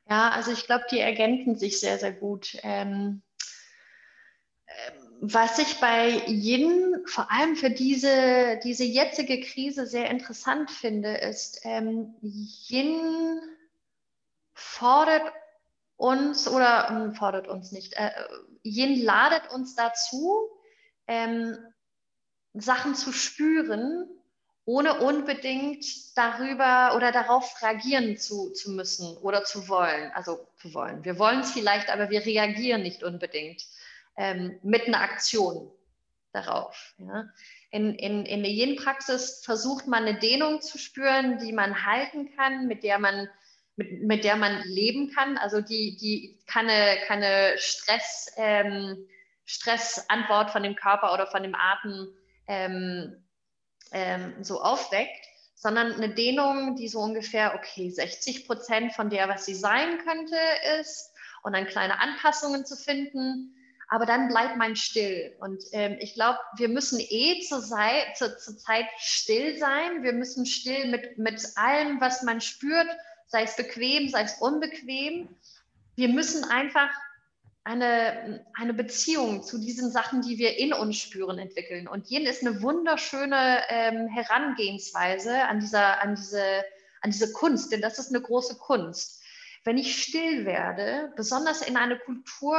[0.08, 2.58] Ja, also ich glaube, die ergänzen sich sehr, sehr gut.
[2.62, 3.22] Ähm,
[4.66, 11.14] ähm, was ich bei Yin vor allem für diese, diese jetzige Krise sehr interessant finde,
[11.16, 13.40] ist, ähm, Yin
[14.52, 15.32] fordert
[15.96, 18.10] uns oder ähm, fordert uns nicht, äh,
[18.64, 20.48] Yin ladet uns dazu,
[21.06, 21.56] ähm,
[22.54, 24.08] Sachen zu spüren,
[24.64, 25.84] ohne unbedingt
[26.16, 30.10] darüber oder darauf reagieren zu, zu müssen oder zu wollen.
[30.12, 31.04] Also zu wollen.
[31.04, 33.62] Wir wollen es vielleicht, aber wir reagieren nicht unbedingt
[34.16, 35.70] ähm, mit einer Aktion
[36.32, 36.94] darauf.
[36.98, 37.28] Ja.
[37.70, 42.66] In, in, in der Yin-Praxis versucht man eine Dehnung zu spüren, die man halten kann,
[42.66, 43.28] mit der man
[43.76, 45.36] mit, mit der man leben kann.
[45.38, 49.06] Also die, die keine, keine Stress, ähm,
[49.44, 52.08] Stressantwort von dem Körper oder von dem Atem
[52.46, 53.24] ähm,
[53.92, 59.44] ähm, so aufweckt, sondern eine Dehnung, die so ungefähr, okay, 60 Prozent von der, was
[59.44, 60.36] sie sein könnte,
[60.80, 63.54] ist und dann kleine Anpassungen zu finden.
[63.88, 65.36] Aber dann bleibt man still.
[65.40, 70.02] Und ähm, ich glaube, wir müssen eh zur, Zeit, zur, zur Zeit still sein.
[70.02, 72.88] Wir müssen still mit, mit allem, was man spürt,
[73.34, 75.28] sei es bequem, sei es unbequem.
[75.96, 76.88] Wir müssen einfach
[77.64, 81.88] eine, eine Beziehung zu diesen Sachen, die wir in uns spüren, entwickeln.
[81.88, 86.62] Und Yin ist eine wunderschöne ähm, Herangehensweise an, dieser, an, diese,
[87.00, 89.20] an diese Kunst, denn das ist eine große Kunst.
[89.64, 92.56] Wenn ich still werde, besonders in einer Kultur,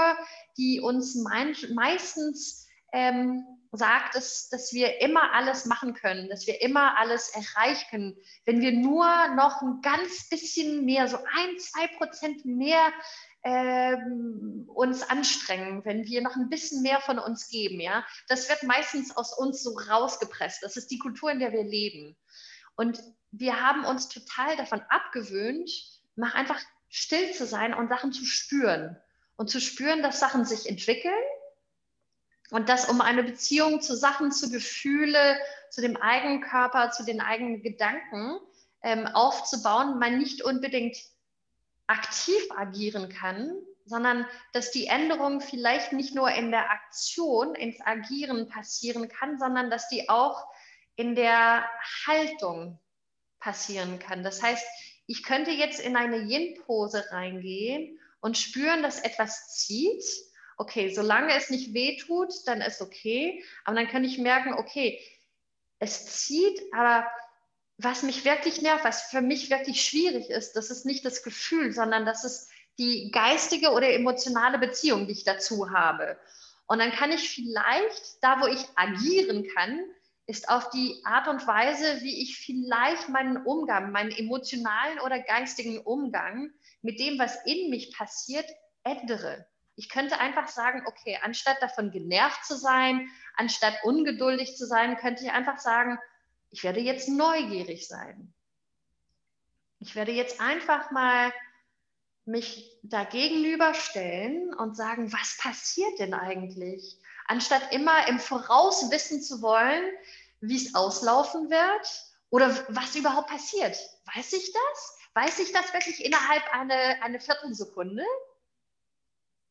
[0.58, 6.62] die uns mein, meistens ähm, sagt, dass, dass wir immer alles machen können, dass wir
[6.62, 8.18] immer alles erreichen können.
[8.46, 12.92] Wenn wir nur noch ein ganz bisschen mehr, so ein, zwei Prozent mehr
[13.44, 18.64] ähm, uns anstrengen, wenn wir noch ein bisschen mehr von uns geben, ja, das wird
[18.64, 20.64] meistens aus uns so rausgepresst.
[20.64, 22.16] Das ist die Kultur, in der wir leben.
[22.76, 25.70] Und wir haben uns total davon abgewöhnt,
[26.16, 26.60] mach einfach
[26.90, 28.98] still zu sein und Sachen zu spüren
[29.36, 31.14] und zu spüren, dass Sachen sich entwickeln
[32.52, 35.38] und dass um eine Beziehung zu Sachen, zu Gefühle,
[35.70, 38.40] zu dem eigenen Körper, zu den eigenen Gedanken
[38.84, 40.98] ähm, aufzubauen, man nicht unbedingt
[41.88, 43.52] aktiv agieren kann,
[43.86, 49.70] sondern dass die Änderung vielleicht nicht nur in der Aktion, ins Agieren passieren kann, sondern
[49.70, 50.48] dass die auch
[50.96, 51.66] in der
[52.08, 52.80] Haltung
[53.40, 54.24] passieren kann.
[54.24, 54.66] Das heißt,
[55.08, 60.04] ich könnte jetzt in eine Yin-Pose reingehen und spüren, dass etwas zieht
[60.58, 63.44] okay, solange es nicht weh tut, dann ist okay.
[63.64, 65.00] Aber dann kann ich merken, okay,
[65.80, 67.08] es zieht, aber
[67.78, 71.74] was mich wirklich nervt, was für mich wirklich schwierig ist, das ist nicht das Gefühl,
[71.74, 76.18] sondern das ist die geistige oder emotionale Beziehung, die ich dazu habe.
[76.68, 79.80] Und dann kann ich vielleicht, da wo ich agieren kann,
[80.28, 85.80] ist auf die Art und Weise, wie ich vielleicht meinen Umgang, meinen emotionalen oder geistigen
[85.80, 86.50] Umgang
[86.82, 88.50] mit dem, was in mich passiert,
[88.84, 89.46] ändere.
[89.76, 95.24] Ich könnte einfach sagen, okay, anstatt davon genervt zu sein, anstatt ungeduldig zu sein, könnte
[95.24, 96.00] ich einfach sagen,
[96.50, 98.34] ich werde jetzt neugierig sein.
[99.80, 101.34] Ich werde jetzt einfach mal
[102.26, 106.98] mich dagegenüberstellen und sagen, was passiert denn eigentlich?
[107.28, 109.84] Anstatt immer im Voraus wissen zu wollen,
[110.42, 113.78] wie es auslaufen wird oder was überhaupt passiert.
[114.16, 114.98] Weiß ich das?
[115.14, 118.04] Weiß ich das wirklich innerhalb einer eine Viertelsekunde?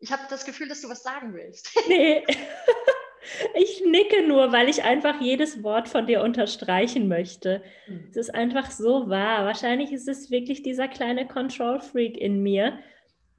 [0.04, 1.70] Ich habe das Gefühl, dass du was sagen willst.
[1.88, 2.24] Nee.
[3.54, 7.62] Ich nicke nur, weil ich einfach jedes Wort von dir unterstreichen möchte.
[7.86, 8.08] Mhm.
[8.10, 9.46] Es ist einfach so wahr.
[9.46, 12.78] Wahrscheinlich ist es wirklich dieser kleine Control-Freak in mir,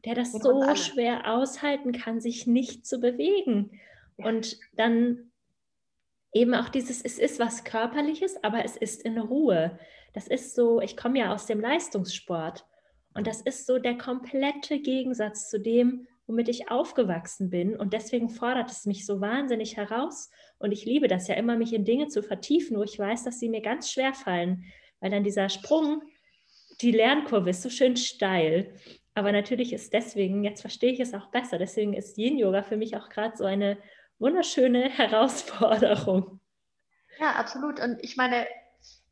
[0.04, 3.80] der das so schwer aushalten kann, sich nicht zu bewegen.
[4.18, 4.26] Ja.
[4.26, 5.32] Und dann
[6.34, 9.78] eben auch dieses, es ist was Körperliches, aber es ist in Ruhe.
[10.14, 12.66] Das ist so, ich komme ja aus dem Leistungssport.
[13.14, 17.76] Und das ist so der komplette Gegensatz zu dem, womit ich aufgewachsen bin.
[17.76, 20.30] Und deswegen fordert es mich so wahnsinnig heraus.
[20.58, 23.40] Und ich liebe das ja immer, mich in Dinge zu vertiefen, wo ich weiß, dass
[23.40, 24.66] sie mir ganz schwer fallen,
[25.00, 26.02] weil dann dieser Sprung,
[26.82, 28.74] die Lernkurve ist so schön steil.
[29.14, 32.98] Aber natürlich ist deswegen, jetzt verstehe ich es auch besser, deswegen ist Yin-Yoga für mich
[32.98, 33.78] auch gerade so eine
[34.20, 36.40] wunderschöne Herausforderung.
[37.20, 37.80] Ja, absolut.
[37.80, 38.46] Und ich meine,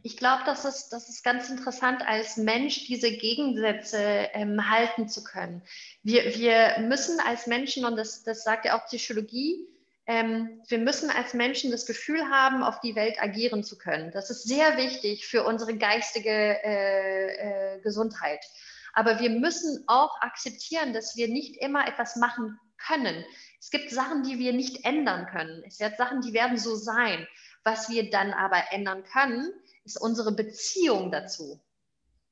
[0.06, 3.98] ich glaube, das ist, das ist ganz interessant, als Mensch diese Gegensätze
[4.34, 5.62] ähm, halten zu können.
[6.04, 9.66] Wir, wir müssen als Menschen, und das, das sagt ja auch Psychologie,
[10.06, 14.12] ähm, wir müssen als Menschen das Gefühl haben, auf die Welt agieren zu können.
[14.12, 18.46] Das ist sehr wichtig für unsere geistige äh, äh, Gesundheit.
[18.92, 23.24] Aber wir müssen auch akzeptieren, dass wir nicht immer etwas machen können.
[23.62, 25.64] Es gibt Sachen, die wir nicht ändern können.
[25.66, 27.26] Es wird Sachen, die werden so sein.
[27.64, 29.50] Was wir dann aber ändern können,
[29.86, 31.62] ist unsere Beziehung dazu.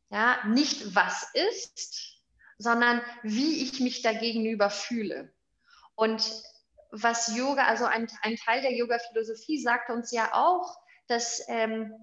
[0.09, 2.17] Ja, nicht was ist,
[2.57, 5.33] sondern wie ich mich dagegenüber fühle.
[5.95, 6.23] Und
[6.91, 11.93] was Yoga, also ein, ein Teil der Yoga-Philosophie sagt uns ja auch, dass ähm,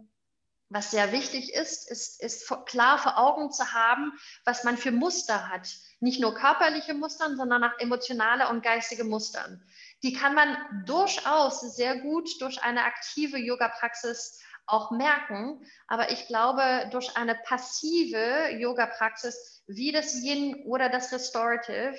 [0.70, 4.12] was sehr wichtig ist, ist, ist klar vor Augen zu haben,
[4.44, 5.68] was man für Muster hat.
[6.00, 9.60] Nicht nur körperliche Muster, sondern auch emotionale und geistige Muster.
[10.02, 15.64] Die kann man durchaus sehr gut durch eine aktive Yoga-Praxis auch merken.
[15.86, 21.96] Aber ich glaube, durch eine passive Yoga-Praxis wie das Yin oder das Restorative,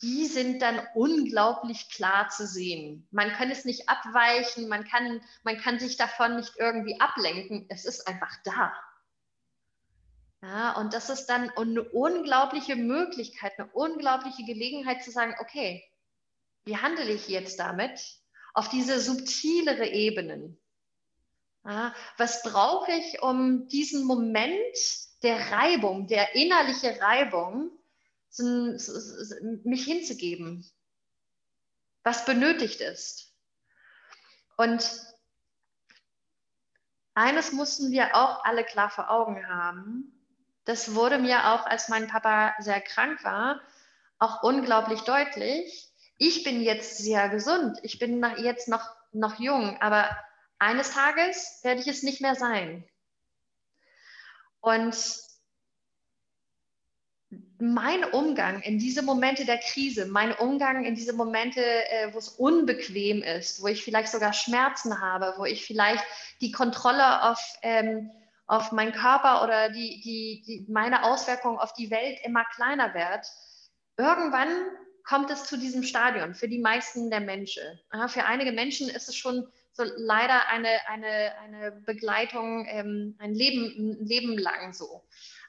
[0.00, 3.06] die sind dann unglaublich klar zu sehen.
[3.10, 7.66] Man kann es nicht abweichen, man kann, man kann sich davon nicht irgendwie ablenken.
[7.68, 8.72] Es ist einfach da.
[10.40, 15.84] Ja, und das ist dann eine unglaubliche Möglichkeit, eine unglaubliche Gelegenheit zu sagen, okay,
[16.64, 18.00] wie handle ich jetzt damit
[18.54, 20.60] auf diese subtilere Ebenen?
[21.68, 24.54] Ja, was brauche ich, um diesen Moment
[25.22, 27.70] der Reibung, der innerliche Reibung,
[29.64, 30.66] mich hinzugeben,
[32.04, 33.34] was benötigt ist.
[34.56, 34.82] Und
[37.12, 40.24] eines mussten wir auch alle klar vor Augen haben.
[40.64, 43.60] Das wurde mir auch, als mein Papa sehr krank war,
[44.18, 45.90] auch unglaublich deutlich.
[46.16, 47.78] Ich bin jetzt sehr gesund.
[47.82, 50.16] Ich bin jetzt noch, noch jung, aber
[50.58, 52.84] eines Tages werde ich es nicht mehr sein.
[54.60, 54.96] Und
[57.60, 62.28] mein Umgang in diese Momente der Krise, mein Umgang in diese Momente, äh, wo es
[62.28, 66.04] unbequem ist, wo ich vielleicht sogar Schmerzen habe, wo ich vielleicht
[66.40, 68.10] die Kontrolle auf, ähm,
[68.46, 73.26] auf meinen Körper oder die, die, die, meine Auswirkungen auf die Welt immer kleiner wird,
[73.96, 74.48] irgendwann
[75.04, 77.64] kommt es zu diesem Stadion für die meisten der Menschen.
[78.08, 84.00] Für einige Menschen ist es schon so leider eine, eine, eine Begleitung, ähm, ein, Leben,
[84.00, 85.04] ein Leben lang so.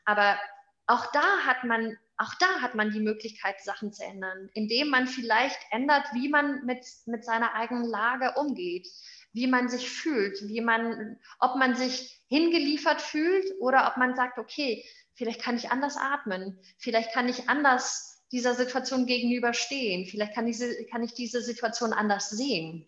[0.05, 0.37] Aber
[0.85, 5.07] auch da hat man, auch da hat man die Möglichkeit, Sachen zu ändern, indem man
[5.07, 8.87] vielleicht ändert, wie man mit, mit seiner eigenen Lage umgeht,
[9.33, 14.37] wie man sich fühlt, wie man, ob man sich hingeliefert fühlt oder ob man sagt,
[14.37, 20.45] okay, vielleicht kann ich anders atmen, vielleicht kann ich anders dieser Situation gegenüberstehen, vielleicht kann,
[20.45, 22.87] diese, kann ich diese Situation anders sehen.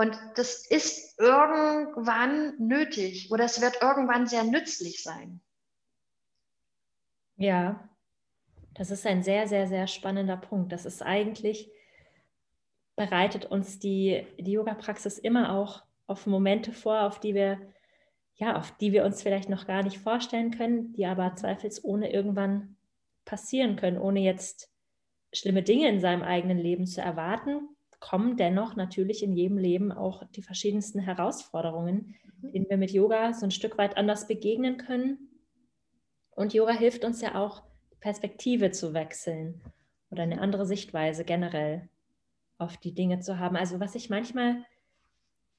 [0.00, 5.42] Und das ist irgendwann nötig oder es wird irgendwann sehr nützlich sein.
[7.36, 7.86] Ja,
[8.72, 10.72] das ist ein sehr, sehr, sehr spannender Punkt.
[10.72, 11.70] Das ist eigentlich,
[12.96, 17.60] bereitet uns die, die Yoga-Praxis immer auch auf Momente vor, auf die wir,
[18.36, 22.74] ja, auf die wir uns vielleicht noch gar nicht vorstellen können, die aber zweifelsohne irgendwann
[23.26, 24.70] passieren können, ohne jetzt
[25.34, 27.68] schlimme Dinge in seinem eigenen Leben zu erwarten,
[28.00, 32.52] kommen dennoch natürlich in jedem Leben auch die verschiedensten Herausforderungen, mhm.
[32.52, 35.30] denen wir mit Yoga so ein Stück weit anders begegnen können
[36.40, 37.62] und Yoga hilft uns ja auch,
[38.00, 39.60] Perspektive zu wechseln
[40.10, 41.90] oder eine andere Sichtweise generell
[42.56, 43.56] auf die Dinge zu haben.
[43.56, 44.64] Also was ich manchmal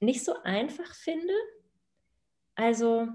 [0.00, 1.32] nicht so einfach finde,
[2.56, 3.06] also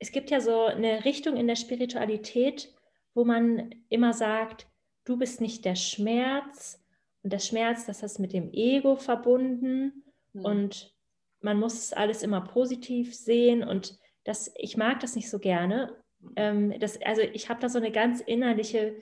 [0.00, 2.74] es gibt ja so eine Richtung in der Spiritualität,
[3.14, 4.66] wo man immer sagt,
[5.04, 6.83] du bist nicht der Schmerz
[7.24, 10.44] und der Schmerz, das ist mit dem Ego verbunden mhm.
[10.44, 10.94] und
[11.40, 15.90] man muss alles immer positiv sehen und das, ich mag das nicht so gerne
[16.36, 18.96] ähm, das, also ich habe da so eine ganz innerliche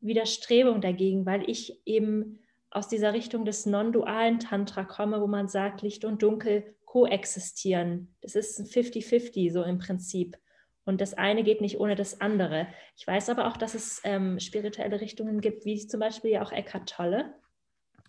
[0.00, 5.82] Widerstrebung dagegen, weil ich eben aus dieser Richtung des non-dualen Tantra komme, wo man sagt,
[5.82, 8.14] Licht und Dunkel koexistieren.
[8.20, 10.36] Das ist ein 50-50 so im Prinzip.
[10.84, 12.66] Und das eine geht nicht ohne das andere.
[12.96, 16.52] Ich weiß aber auch, dass es ähm, spirituelle Richtungen gibt, wie zum Beispiel ja auch
[16.52, 17.32] Eckhart Tolle,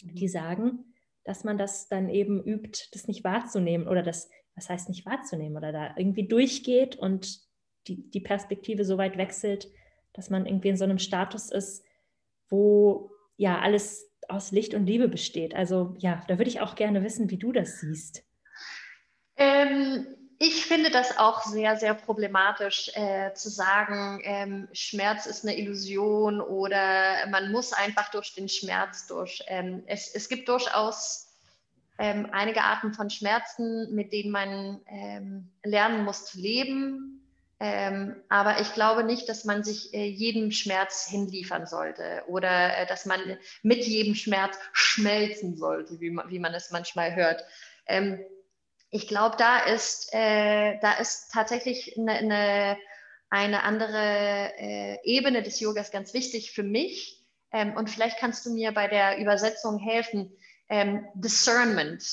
[0.03, 0.93] die sagen,
[1.23, 5.57] dass man das dann eben übt, das nicht wahrzunehmen oder das, was heißt nicht wahrzunehmen
[5.57, 7.39] oder da irgendwie durchgeht und
[7.87, 9.69] die, die Perspektive so weit wechselt,
[10.13, 11.83] dass man irgendwie in so einem Status ist,
[12.47, 15.55] wo ja alles aus Licht und Liebe besteht.
[15.55, 18.23] Also ja, da würde ich auch gerne wissen, wie du das siehst.
[19.37, 25.57] Ähm, ich finde das auch sehr, sehr problematisch äh, zu sagen, ähm, Schmerz ist eine
[25.57, 29.43] Illusion oder man muss einfach durch den Schmerz durch.
[29.47, 31.33] Ähm, es, es gibt durchaus
[31.97, 37.21] ähm, einige Arten von Schmerzen, mit denen man ähm, lernen muss zu leben.
[37.61, 42.85] Ähm, aber ich glaube nicht, dass man sich äh, jedem Schmerz hinliefern sollte oder äh,
[42.85, 43.21] dass man
[43.63, 47.45] mit jedem Schmerz schmelzen sollte, wie man, wie man es manchmal hört.
[47.87, 48.19] Ähm,
[48.95, 52.77] ich glaube, da ist, äh, da ist tatsächlich eine, eine,
[53.29, 57.21] eine andere äh, Ebene des Yogas ganz wichtig für mich.
[57.51, 60.31] Ähm, und vielleicht kannst du mir bei der Übersetzung helfen
[60.69, 62.03] ähm, Discernment,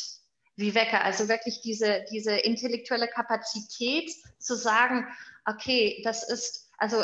[0.56, 5.06] wie Wecker, also wirklich diese, diese intellektuelle Kapazität zu sagen,
[5.46, 6.96] okay, das ist, also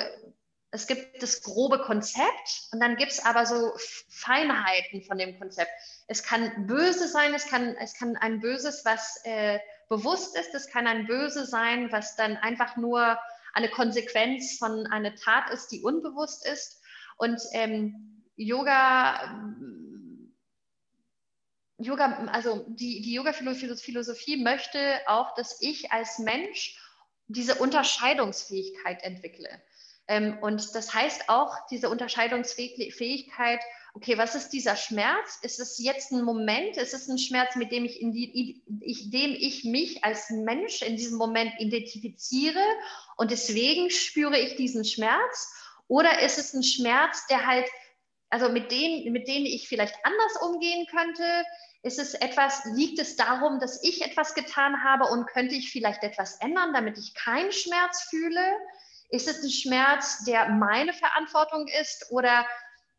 [0.70, 3.72] es gibt das grobe Konzept und dann gibt es aber so
[4.08, 5.70] Feinheiten von dem Konzept.
[6.06, 9.58] Es kann böse sein, es kann, es kann ein Böses, was äh,
[9.88, 13.18] bewusst ist, es kann ein Böse sein, was dann einfach nur
[13.54, 16.82] eine Konsequenz von einer Tat ist, die unbewusst ist.
[17.16, 19.44] Und ähm, Yoga
[21.80, 26.76] Yoga, also die, die Yoga-Philosophie möchte auch, dass ich als Mensch
[27.28, 29.62] diese Unterscheidungsfähigkeit entwickle.
[30.08, 33.60] Ähm, und das heißt auch diese Unterscheidungsfähigkeit,
[33.94, 35.38] okay, was ist dieser Schmerz?
[35.42, 36.76] Ist es jetzt ein Moment?
[36.76, 40.96] Ist es ein Schmerz, mit dem ich, die, ich, dem ich mich als Mensch in
[40.96, 42.62] diesem Moment identifiziere
[43.16, 45.52] und deswegen spüre ich diesen Schmerz?
[45.88, 47.66] Oder ist es ein Schmerz, der halt,
[48.30, 51.44] also mit denen, mit denen ich vielleicht anders umgehen könnte?
[51.82, 56.02] Ist es etwas, liegt es darum, dass ich etwas getan habe und könnte ich vielleicht
[56.02, 58.42] etwas ändern, damit ich keinen Schmerz fühle?
[59.10, 62.46] Ist es ein Schmerz, der meine Verantwortung ist oder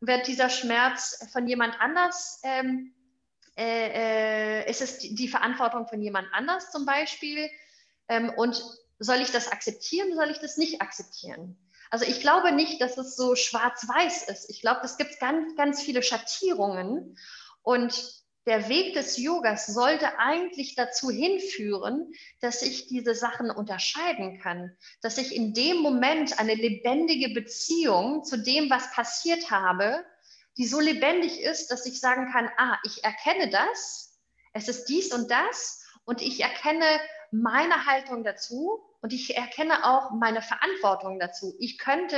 [0.00, 2.94] wird dieser Schmerz von jemand anders, ähm,
[3.56, 7.50] äh, äh, ist es die, Verantwortung von jemand anders zum Beispiel?
[8.08, 8.62] Ähm, und
[8.98, 11.58] soll ich das akzeptieren, soll ich das nicht akzeptieren?
[11.90, 14.48] Also ich glaube nicht, dass es so schwarz-weiß ist.
[14.48, 17.18] Ich glaube, es gibt ganz, ganz viele Schattierungen.
[17.62, 24.76] Und der Weg des Yogas sollte eigentlich dazu hinführen, dass ich diese Sachen unterscheiden kann,
[25.02, 30.04] dass ich in dem Moment eine lebendige Beziehung zu dem, was passiert habe,
[30.56, 34.18] die so lebendig ist, dass ich sagen kann, ah, ich erkenne das,
[34.52, 36.86] es ist dies und das und ich erkenne
[37.30, 41.54] meine Haltung dazu und ich erkenne auch meine Verantwortung dazu.
[41.58, 42.16] Ich könnte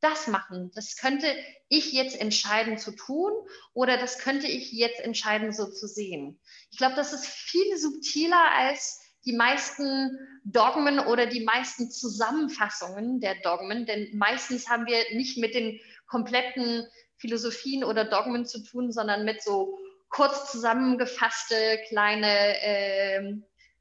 [0.00, 0.70] das machen.
[0.74, 1.26] Das könnte
[1.68, 3.32] ich jetzt entscheiden zu tun
[3.74, 6.40] oder das könnte ich jetzt entscheiden so zu sehen.
[6.70, 13.36] Ich glaube, das ist viel subtiler als die meisten Dogmen oder die meisten Zusammenfassungen der
[13.42, 16.86] Dogmen, denn meistens haben wir nicht mit den kompletten
[17.18, 19.78] Philosophien oder Dogmen zu tun, sondern mit so
[20.08, 23.34] kurz zusammengefasste kleine äh,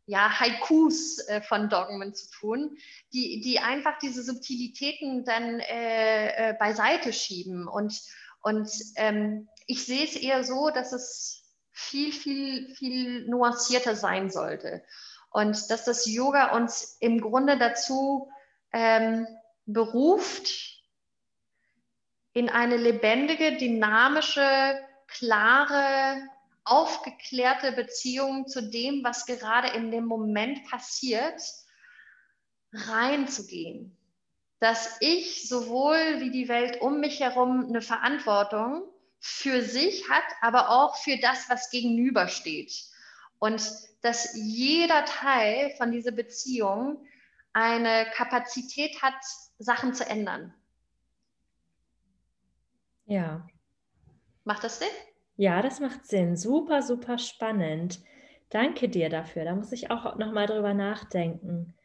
[0.09, 2.77] ja, Haikus äh, von Dogmen zu tun,
[3.13, 7.67] die, die einfach diese Subtilitäten dann äh, äh, beiseite schieben.
[7.67, 8.01] Und,
[8.41, 14.83] und ähm, ich sehe es eher so, dass es viel, viel, viel nuancierter sein sollte.
[15.29, 18.31] Und dass das Yoga uns im Grunde dazu
[18.73, 19.27] ähm,
[19.67, 20.49] beruft,
[22.33, 26.19] in eine lebendige, dynamische, klare
[26.63, 31.41] aufgeklärte Beziehung zu dem, was gerade in dem Moment passiert,
[32.73, 33.97] reinzugehen.
[34.59, 38.83] Dass ich sowohl wie die Welt um mich herum eine Verantwortung
[39.19, 42.73] für sich hat, aber auch für das, was gegenübersteht.
[43.39, 43.61] Und
[44.01, 47.05] dass jeder Teil von dieser Beziehung
[47.53, 49.15] eine Kapazität hat,
[49.57, 50.53] Sachen zu ändern.
[53.05, 53.45] Ja.
[54.43, 54.87] Macht das Sinn?
[55.39, 56.35] Ja, das macht Sinn.
[56.35, 58.01] Super, super spannend.
[58.49, 59.45] Danke dir dafür.
[59.45, 61.75] Da muss ich auch noch mal drüber nachdenken.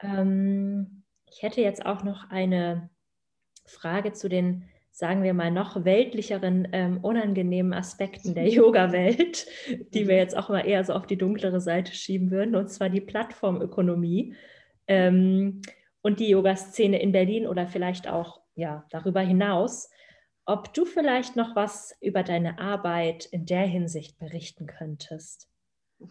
[0.00, 2.90] Ähm, ich hätte jetzt auch noch eine
[3.66, 9.48] Frage zu den, sagen wir mal, noch weltlicheren, ähm, unangenehmen Aspekten der Yoga-Welt,
[9.92, 10.20] die wir mhm.
[10.20, 14.36] jetzt auch mal eher so auf die dunklere Seite schieben würden, und zwar die Plattformökonomie
[14.86, 15.62] ähm,
[16.00, 19.90] und die Yoga-Szene in Berlin oder vielleicht auch ja, darüber hinaus
[20.46, 25.48] ob du vielleicht noch was über deine Arbeit in der Hinsicht berichten könntest.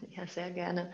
[0.09, 0.91] Ja, sehr gerne.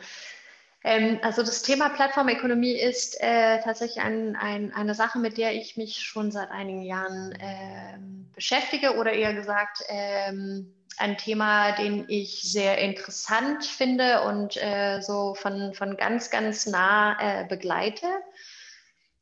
[0.84, 5.76] Ähm, also das Thema Plattformökonomie ist äh, tatsächlich ein, ein, eine Sache, mit der ich
[5.78, 7.98] mich schon seit einigen Jahren äh,
[8.34, 15.34] beschäftige oder eher gesagt ähm, ein Thema, den ich sehr interessant finde und äh, so
[15.34, 18.08] von, von ganz, ganz nah äh, begleite.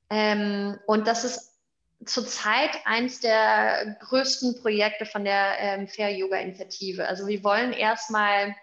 [0.09, 1.57] Ähm, und das ist
[2.06, 7.08] zurzeit eins der größten Projekte von der ähm, Fair Yoga Initiative.
[7.08, 8.56] Also wir wollen erstmal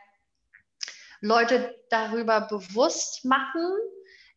[1.21, 3.73] Leute darüber bewusst machen,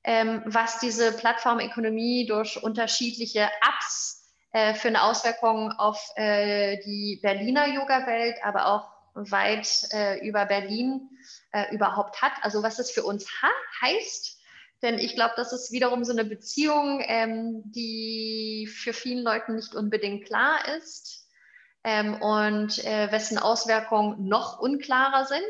[0.03, 7.67] ähm, was diese Plattformökonomie durch unterschiedliche Apps äh, für eine Auswirkung auf äh, die Berliner
[7.67, 11.09] Yoga-Welt, aber auch weit äh, über Berlin
[11.51, 12.33] äh, überhaupt hat.
[12.41, 13.27] Also was es für uns
[13.81, 14.36] heißt.
[14.81, 19.73] Denn ich glaube, das ist wiederum so eine Beziehung, ähm, die für vielen Leuten nicht
[19.73, 21.27] unbedingt klar ist
[21.83, 25.41] ähm, und äh, wessen Auswirkungen noch unklarer sind.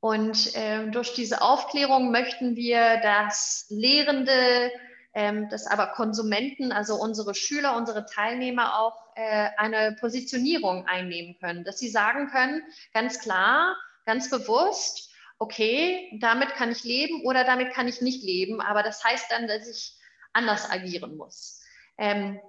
[0.00, 4.70] Und ähm, durch diese Aufklärung möchten wir, dass Lehrende,
[5.12, 11.64] ähm, dass aber Konsumenten, also unsere Schüler, unsere Teilnehmer auch äh, eine Positionierung einnehmen können,
[11.64, 12.62] dass sie sagen können,
[12.94, 13.74] ganz klar,
[14.06, 15.07] ganz bewusst,
[15.38, 19.46] okay, damit kann ich leben oder damit kann ich nicht leben, aber das heißt dann,
[19.46, 19.96] dass ich
[20.32, 21.60] anders agieren muss.
[21.96, 22.40] Ähm,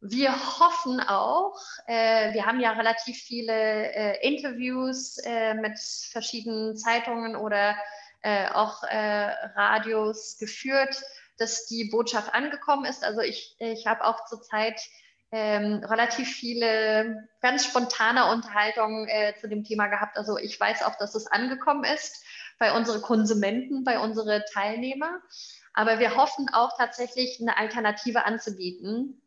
[0.00, 7.36] wir hoffen auch, äh, wir haben ja relativ viele äh, Interviews äh, mit verschiedenen Zeitungen
[7.36, 7.76] oder
[8.22, 11.02] äh, auch äh, Radios geführt,
[11.36, 13.04] dass die Botschaft angekommen ist.
[13.04, 14.80] Also ich, ich habe auch zurzeit
[15.32, 20.16] ähm, relativ viele ganz spontane Unterhaltungen äh, zu dem Thema gehabt.
[20.16, 22.24] Also ich weiß auch, dass es angekommen ist
[22.58, 25.20] bei unseren Konsumenten, bei unseren Teilnehmern.
[25.72, 29.20] Aber wir hoffen auch tatsächlich eine Alternative anzubieten,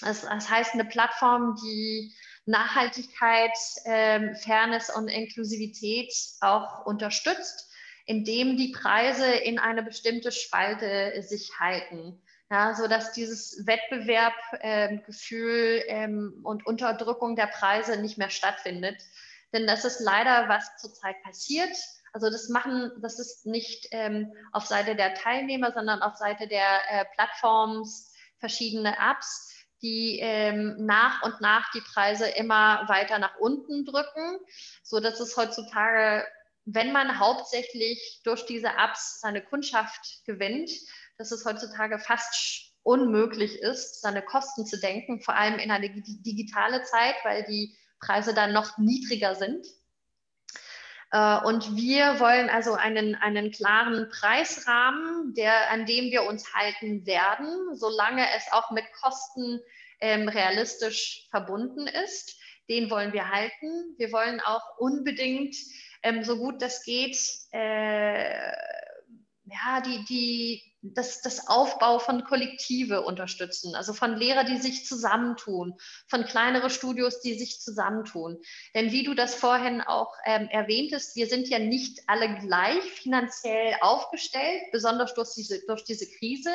[0.00, 2.14] das, das heißt, eine Plattform, die
[2.46, 7.70] Nachhaltigkeit, ähm, Fairness und Inklusivität auch unterstützt,
[8.06, 12.22] indem die Preise in eine bestimmte Spalte sich halten.
[12.50, 19.02] Ja, so dass dieses Wettbewerbgefühl ähm, ähm, und Unterdrückung der Preise nicht mehr stattfindet.
[19.52, 21.76] Denn das ist leider, was zurzeit passiert.
[22.12, 26.80] Also das machen, das ist nicht ähm, auf Seite der Teilnehmer, sondern auf Seite der
[26.90, 33.84] äh, Plattforms, verschiedene Apps, die ähm, nach und nach die Preise immer weiter nach unten
[33.84, 34.38] drücken,
[34.82, 36.26] so dass es heutzutage,
[36.64, 40.70] wenn man hauptsächlich durch diese Apps seine Kundschaft gewinnt,
[41.18, 46.82] dass es heutzutage fast unmöglich ist, seine Kosten zu denken, vor allem in eine digitale
[46.84, 49.66] Zeit, weil die Preise dann noch niedriger sind.
[51.10, 57.04] Äh, und wir wollen also einen, einen klaren Preisrahmen, der, an dem wir uns halten
[57.04, 59.60] werden, solange es auch mit Kosten
[60.00, 62.38] ähm, realistisch verbunden ist.
[62.68, 63.94] Den wollen wir halten.
[63.96, 65.56] Wir wollen auch unbedingt,
[66.02, 67.18] ähm, so gut das geht,
[67.52, 68.52] äh,
[69.50, 75.74] ja, die, die, das, das Aufbau von Kollektive unterstützen, also von Lehrern, die sich zusammentun,
[76.06, 78.38] von kleineren Studios, die sich zusammentun.
[78.74, 83.74] Denn wie du das vorhin auch ähm, erwähntest, wir sind ja nicht alle gleich finanziell
[83.80, 86.52] aufgestellt, besonders durch diese, durch diese Krise.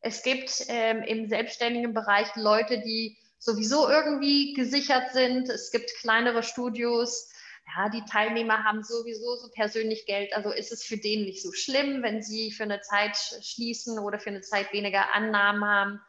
[0.00, 5.48] Es gibt ähm, im selbstständigen Bereich Leute, die sowieso irgendwie gesichert sind.
[5.48, 7.28] Es gibt kleinere Studios,
[7.66, 11.52] ja, die Teilnehmer haben sowieso so persönlich Geld, also ist es für den nicht so
[11.52, 16.00] schlimm, wenn sie für eine Zeit schließen oder für eine Zeit weniger Annahmen haben.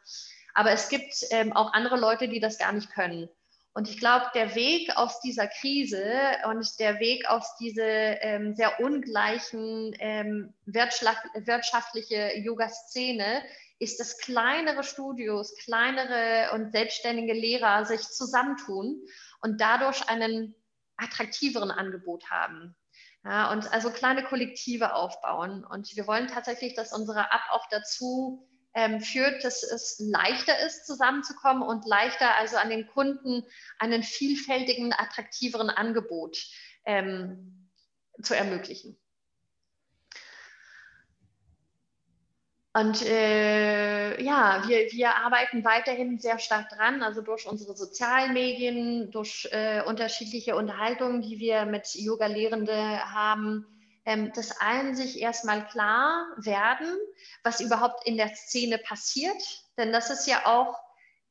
[0.54, 3.28] Aber es gibt ähm, auch andere Leute, die das gar nicht können.
[3.74, 6.02] Und ich glaube, der Weg aus dieser Krise
[6.48, 13.42] und der Weg aus dieser ähm, sehr ungleichen ähm, wirtschaftliche Yoga-Szene
[13.78, 19.02] ist, dass kleinere Studios, kleinere und selbstständige Lehrer sich zusammentun
[19.42, 20.54] und dadurch einen
[20.96, 22.74] attraktiveren Angebot haben.
[23.24, 25.64] Ja, und also kleine Kollektive aufbauen.
[25.64, 30.86] Und wir wollen tatsächlich, dass unsere App auch dazu ähm, führt, dass es leichter ist,
[30.86, 33.42] zusammenzukommen und leichter also an den Kunden
[33.78, 36.38] einen vielfältigen, attraktiveren Angebot
[36.84, 37.70] ähm,
[38.22, 38.98] zu ermöglichen.
[42.76, 49.10] Und äh, ja, wir, wir arbeiten weiterhin sehr stark dran, also durch unsere sozialen Medien,
[49.10, 52.74] durch äh, unterschiedliche Unterhaltungen, die wir mit Yoga-Lehrende
[53.14, 53.64] haben,
[54.04, 56.86] ähm, dass allen sich erstmal klar werden,
[57.42, 59.42] was überhaupt in der Szene passiert.
[59.78, 60.78] Denn das ist ja auch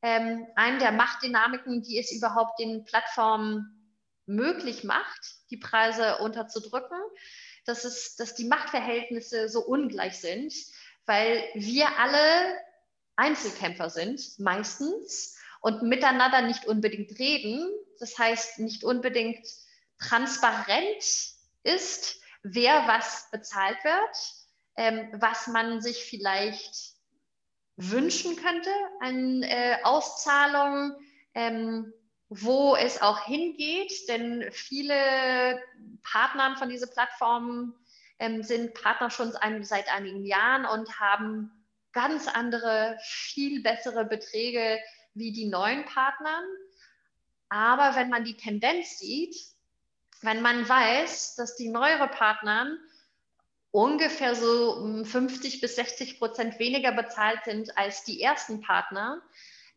[0.02, 3.94] ähm, eine der Machtdynamiken, die es überhaupt den Plattformen
[4.26, 6.98] möglich macht, die Preise unterzudrücken,
[7.66, 10.52] dass, es, dass die Machtverhältnisse so ungleich sind
[11.06, 12.58] weil wir alle
[13.16, 17.68] Einzelkämpfer sind, meistens, und miteinander nicht unbedingt reden.
[17.98, 19.46] Das heißt, nicht unbedingt
[19.98, 21.02] transparent
[21.62, 24.16] ist, wer was bezahlt wird,
[24.76, 26.94] ähm, was man sich vielleicht
[27.76, 30.94] wünschen könnte an äh, Auszahlungen,
[31.34, 31.92] ähm,
[32.28, 35.62] wo es auch hingeht, denn viele
[36.02, 37.74] Partner von diesen Plattformen
[38.18, 41.50] ähm, sind Partner schon seit einigen Jahren und haben
[41.92, 44.78] ganz andere, viel bessere Beträge
[45.14, 46.42] wie die neuen Partner.
[47.48, 49.34] Aber wenn man die Tendenz sieht,
[50.22, 52.76] wenn man weiß, dass die neueren Partner
[53.70, 59.22] ungefähr so 50 hm, bis 60 Prozent weniger bezahlt sind als die ersten Partner,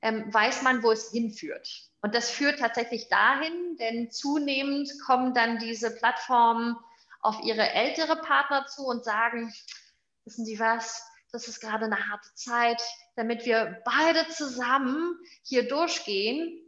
[0.01, 1.67] ähm, weiß man, wo es hinführt.
[2.01, 6.77] Und das führt tatsächlich dahin, denn zunehmend kommen dann diese Plattformen
[7.21, 9.53] auf ihre ältere Partner zu und sagen,
[10.25, 12.81] wissen Sie was, das ist gerade eine harte Zeit,
[13.15, 16.65] damit wir beide zusammen hier durchgehen,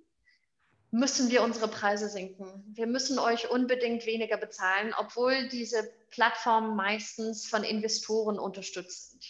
[0.92, 2.64] müssen wir unsere Preise senken.
[2.76, 9.26] Wir müssen euch unbedingt weniger bezahlen, obwohl diese Plattformen meistens von Investoren unterstützt sind.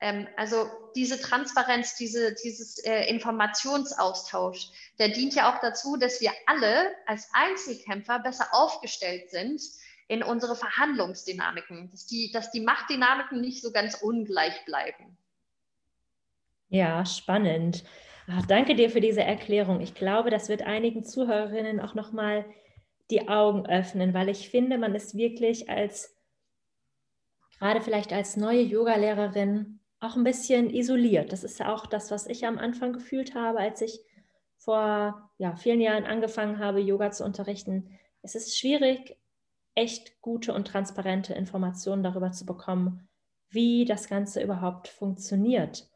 [0.00, 6.32] Ähm, also diese Transparenz, diese, dieses äh, Informationsaustausch, der dient ja auch dazu, dass wir
[6.46, 9.60] alle als Einzelkämpfer besser aufgestellt sind
[10.08, 15.16] in unsere Verhandlungsdynamiken, dass die, dass die Machtdynamiken nicht so ganz ungleich bleiben.
[16.68, 17.84] Ja, spannend.
[18.26, 19.80] Ach, danke dir für diese Erklärung.
[19.80, 22.44] Ich glaube, das wird einigen Zuhörerinnen auch nochmal
[23.10, 26.16] die Augen öffnen, weil ich finde, man ist wirklich als,
[27.58, 31.32] gerade vielleicht als neue Yogalehrerin, auch ein bisschen isoliert.
[31.32, 34.00] Das ist ja auch das, was ich am Anfang gefühlt habe, als ich
[34.58, 37.98] vor ja, vielen Jahren angefangen habe, Yoga zu unterrichten.
[38.22, 39.16] Es ist schwierig,
[39.74, 43.08] echt gute und transparente Informationen darüber zu bekommen,
[43.50, 45.88] wie das Ganze überhaupt funktioniert.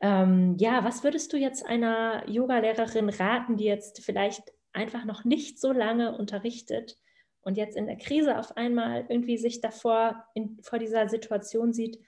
[0.00, 5.60] Ähm, ja, was würdest du jetzt einer Yogalehrerin raten, die jetzt vielleicht einfach noch nicht
[5.60, 6.96] so lange unterrichtet
[7.42, 12.00] und jetzt in der Krise auf einmal irgendwie sich davor in, vor dieser Situation sieht,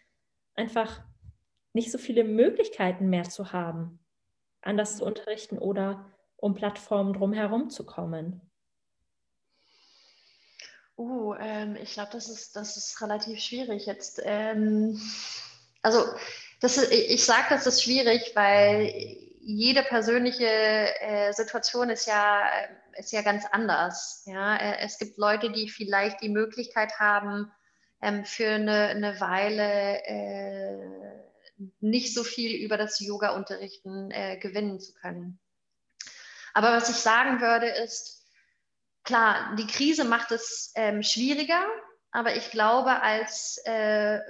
[0.54, 1.02] einfach
[1.72, 4.00] nicht so viele Möglichkeiten mehr zu haben,
[4.62, 6.06] anders zu unterrichten oder
[6.36, 8.40] um Plattformen drumherum zu kommen?
[10.96, 14.20] Uh, ähm, ich glaube, das ist, das ist relativ schwierig jetzt.
[14.24, 15.00] Ähm,
[15.82, 16.04] also,
[16.60, 18.92] das ist, ich sage, das ist schwierig, weil
[19.40, 22.48] jede persönliche äh, Situation ist ja,
[22.96, 24.22] ist ja ganz anders.
[24.26, 24.56] Ja?
[24.56, 27.52] Äh, es gibt Leute, die vielleicht die Möglichkeit haben,
[28.00, 31.24] ähm, für eine, eine Weile äh,
[31.80, 35.38] nicht so viel über das Yoga-Unterrichten äh, gewinnen zu können.
[36.52, 38.23] Aber was ich sagen würde, ist,
[39.04, 41.64] klar, die Krise macht es ähm, schwieriger,
[42.10, 44.20] aber ich glaube, als äh,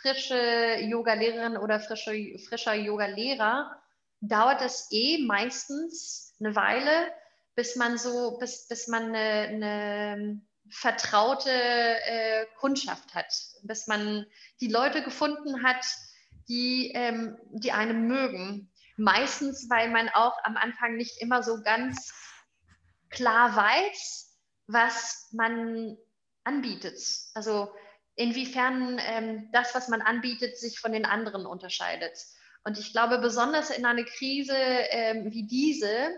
[0.00, 3.80] frische Yoga-Lehrerin oder frische, frischer Yoga-Lehrer
[4.20, 7.12] dauert es eh meistens eine Weile,
[7.54, 10.40] bis man so, bis, bis man eine, eine
[10.70, 13.32] vertraute äh, Kundschaft hat,
[13.62, 14.26] bis man
[14.60, 15.84] die Leute gefunden hat,
[16.48, 18.70] die, ähm, die einem mögen.
[18.96, 22.12] Meistens, weil man auch am Anfang nicht immer so ganz
[23.12, 24.36] klar weiß,
[24.66, 25.96] was man
[26.44, 26.98] anbietet.
[27.34, 27.72] Also
[28.16, 32.18] inwiefern ähm, das, was man anbietet, sich von den anderen unterscheidet.
[32.64, 36.10] Und ich glaube, besonders in einer Krise ähm, wie diese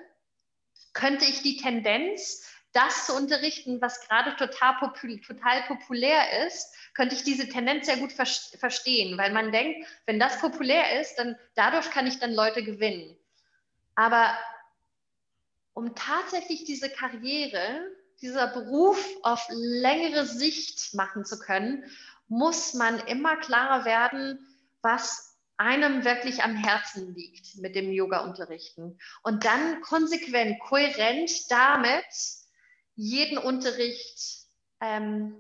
[0.93, 7.15] könnte ich die Tendenz, das zu unterrichten, was gerade total, popul total populär ist, könnte
[7.15, 11.37] ich diese Tendenz sehr gut ver verstehen, weil man denkt, wenn das populär ist, dann
[11.55, 13.17] dadurch kann ich dann Leute gewinnen.
[13.95, 14.37] Aber
[15.75, 17.81] um tatsächlich diese Karriere,
[18.23, 21.85] dieser Beruf auf längere Sicht machen zu können,
[22.29, 24.39] muss man immer klarer werden,
[24.81, 28.99] was einem wirklich am Herzen liegt mit dem Yoga-Unterrichten.
[29.23, 32.07] Und dann konsequent, kohärent damit
[32.97, 34.47] jeden Unterricht
[34.81, 35.35] ähm,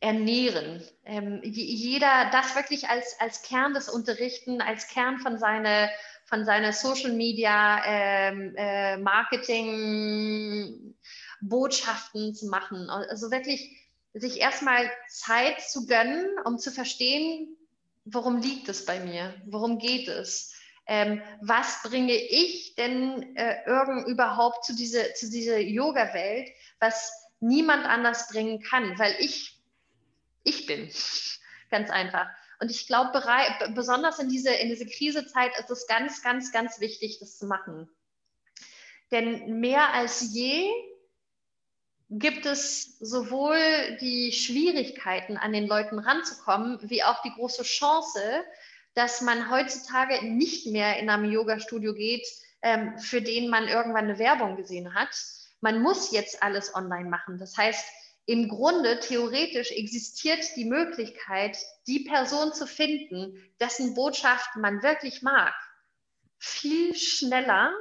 [0.00, 0.84] ernähren.
[1.04, 5.88] Ähm, jeder das wirklich als, als Kern des Unterrichten, als Kern von seiner
[6.26, 10.94] von seiner Social Media ähm, äh, Marketing
[11.40, 12.90] Botschaften zu machen.
[12.90, 13.76] Also wirklich
[14.14, 17.56] sich erstmal Zeit zu gönnen, um zu verstehen,
[18.04, 19.34] worum liegt es bei mir?
[19.46, 20.54] Worum geht es?
[20.86, 26.48] Ähm, was bringe ich denn äh, irgend überhaupt zu dieser, zu dieser Yoga-Welt,
[26.78, 29.58] was niemand anders bringen kann, weil ich,
[30.44, 30.88] ich bin.
[31.70, 32.28] Ganz einfach.
[32.60, 33.10] Und ich glaube,
[33.74, 37.88] besonders in diese, in diese Krisezeit ist es ganz, ganz, ganz wichtig, das zu machen.
[39.10, 40.70] Denn mehr als je
[42.08, 43.58] gibt es sowohl
[44.00, 48.20] die Schwierigkeiten, an den Leuten ranzukommen, wie auch die große Chance,
[48.94, 52.26] dass man heutzutage nicht mehr in einem Yoga-Studio geht,
[52.62, 55.08] ähm, für den man irgendwann eine Werbung gesehen hat.
[55.60, 57.38] Man muss jetzt alles online machen.
[57.38, 57.84] Das heißt,
[58.26, 61.56] im Grunde theoretisch existiert die Möglichkeit,
[61.86, 65.54] die Person zu finden, dessen Botschaft man wirklich mag,
[66.38, 67.72] viel schneller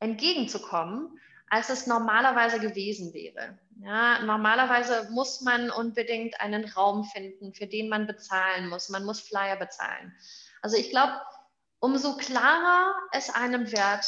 [0.00, 1.18] entgegenzukommen,
[1.48, 3.56] als es normalerweise gewesen wäre.
[3.78, 8.88] Ja, normalerweise muss man unbedingt einen Raum finden, für den man bezahlen muss.
[8.88, 10.12] Man muss Flyer bezahlen.
[10.60, 11.20] Also ich glaube,
[11.78, 14.06] umso klarer es einem wird,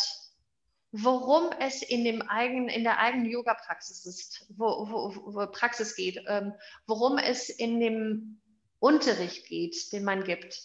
[0.92, 6.22] worum es in, dem eigenen, in der eigenen Yoga-Praxis ist, wo, wo, wo, Praxis geht,
[6.26, 6.54] ähm,
[6.86, 8.40] worum es in dem
[8.78, 10.62] Unterricht geht, den man gibt,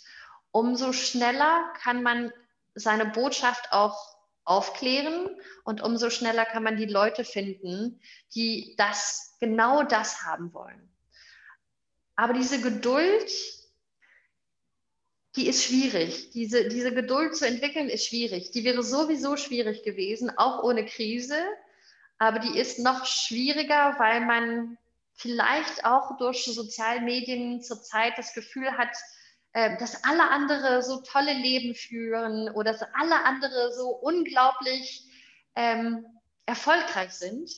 [0.51, 2.31] umso schneller kann man
[2.75, 4.13] seine Botschaft auch
[4.45, 5.29] aufklären
[5.63, 8.01] und umso schneller kann man die Leute finden,
[8.35, 10.89] die das genau das haben wollen.
[12.15, 13.31] Aber diese Geduld,
[15.35, 16.29] die ist schwierig.
[16.31, 18.51] Diese, diese Geduld zu entwickeln ist schwierig.
[18.51, 21.37] Die wäre sowieso schwierig gewesen, auch ohne Krise.
[22.19, 24.77] Aber die ist noch schwieriger, weil man
[25.15, 28.95] vielleicht auch durch Sozialmedien zurzeit das Gefühl hat,
[29.53, 35.07] äh, dass alle andere so tolle Leben führen oder dass alle andere so unglaublich
[35.55, 36.05] ähm,
[36.45, 37.51] erfolgreich sind.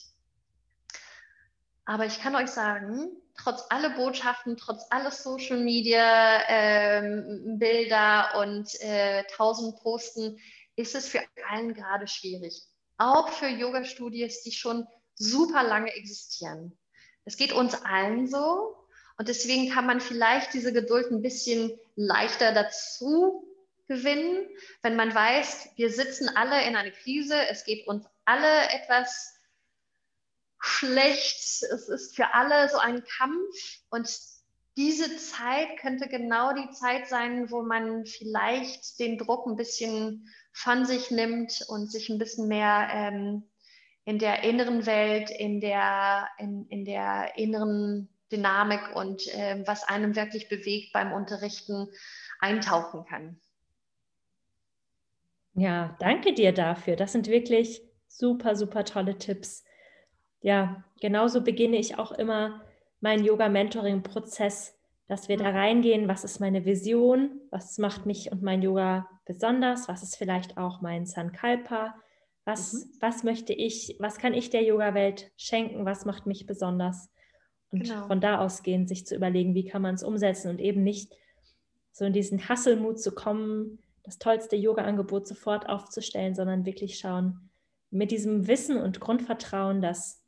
[1.84, 8.68] Aber ich kann euch sagen, trotz aller Botschaften, trotz aller Social Media ähm, Bilder und
[8.80, 10.38] äh, tausend Posten,
[10.76, 11.20] ist es für
[11.50, 12.62] allen gerade schwierig.
[12.98, 16.76] Auch für Yoga-Studios, die schon super lange existieren.
[17.24, 18.76] Es geht uns allen so.
[19.18, 23.46] Und deswegen kann man vielleicht diese Geduld ein bisschen leichter dazu
[23.88, 24.48] gewinnen,
[24.82, 29.35] wenn man weiß, wir sitzen alle in einer Krise, es geht uns alle etwas
[30.58, 34.08] schlecht, es ist für alle so ein Kampf und
[34.76, 40.84] diese Zeit könnte genau die Zeit sein, wo man vielleicht den Druck ein bisschen von
[40.84, 43.44] sich nimmt und sich ein bisschen mehr ähm,
[44.04, 50.14] in der inneren Welt, in der, in, in der inneren Dynamik und ähm, was einem
[50.14, 51.88] wirklich bewegt beim Unterrichten
[52.38, 53.40] eintauchen kann.
[55.54, 56.96] Ja, danke dir dafür.
[56.96, 59.64] Das sind wirklich super, super tolle Tipps
[60.46, 62.62] ja, genauso beginne ich auch immer
[63.00, 64.78] meinen Yoga-Mentoring-Prozess,
[65.08, 69.88] dass wir da reingehen, was ist meine Vision, was macht mich und mein Yoga besonders,
[69.88, 71.96] was ist vielleicht auch mein Sankalpa,
[72.44, 72.90] was, mhm.
[73.00, 77.10] was möchte ich, was kann ich der Yoga-Welt schenken, was macht mich besonders.
[77.72, 78.06] Und genau.
[78.06, 81.12] von da ausgehend sich zu überlegen, wie kann man es umsetzen und eben nicht
[81.90, 87.50] so in diesen Hasselmut zu kommen, das tollste Yoga-Angebot sofort aufzustellen, sondern wirklich schauen,
[87.90, 90.22] mit diesem Wissen und Grundvertrauen, dass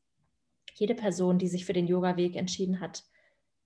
[0.74, 3.04] jede Person, die sich für den Yoga-Weg entschieden hat,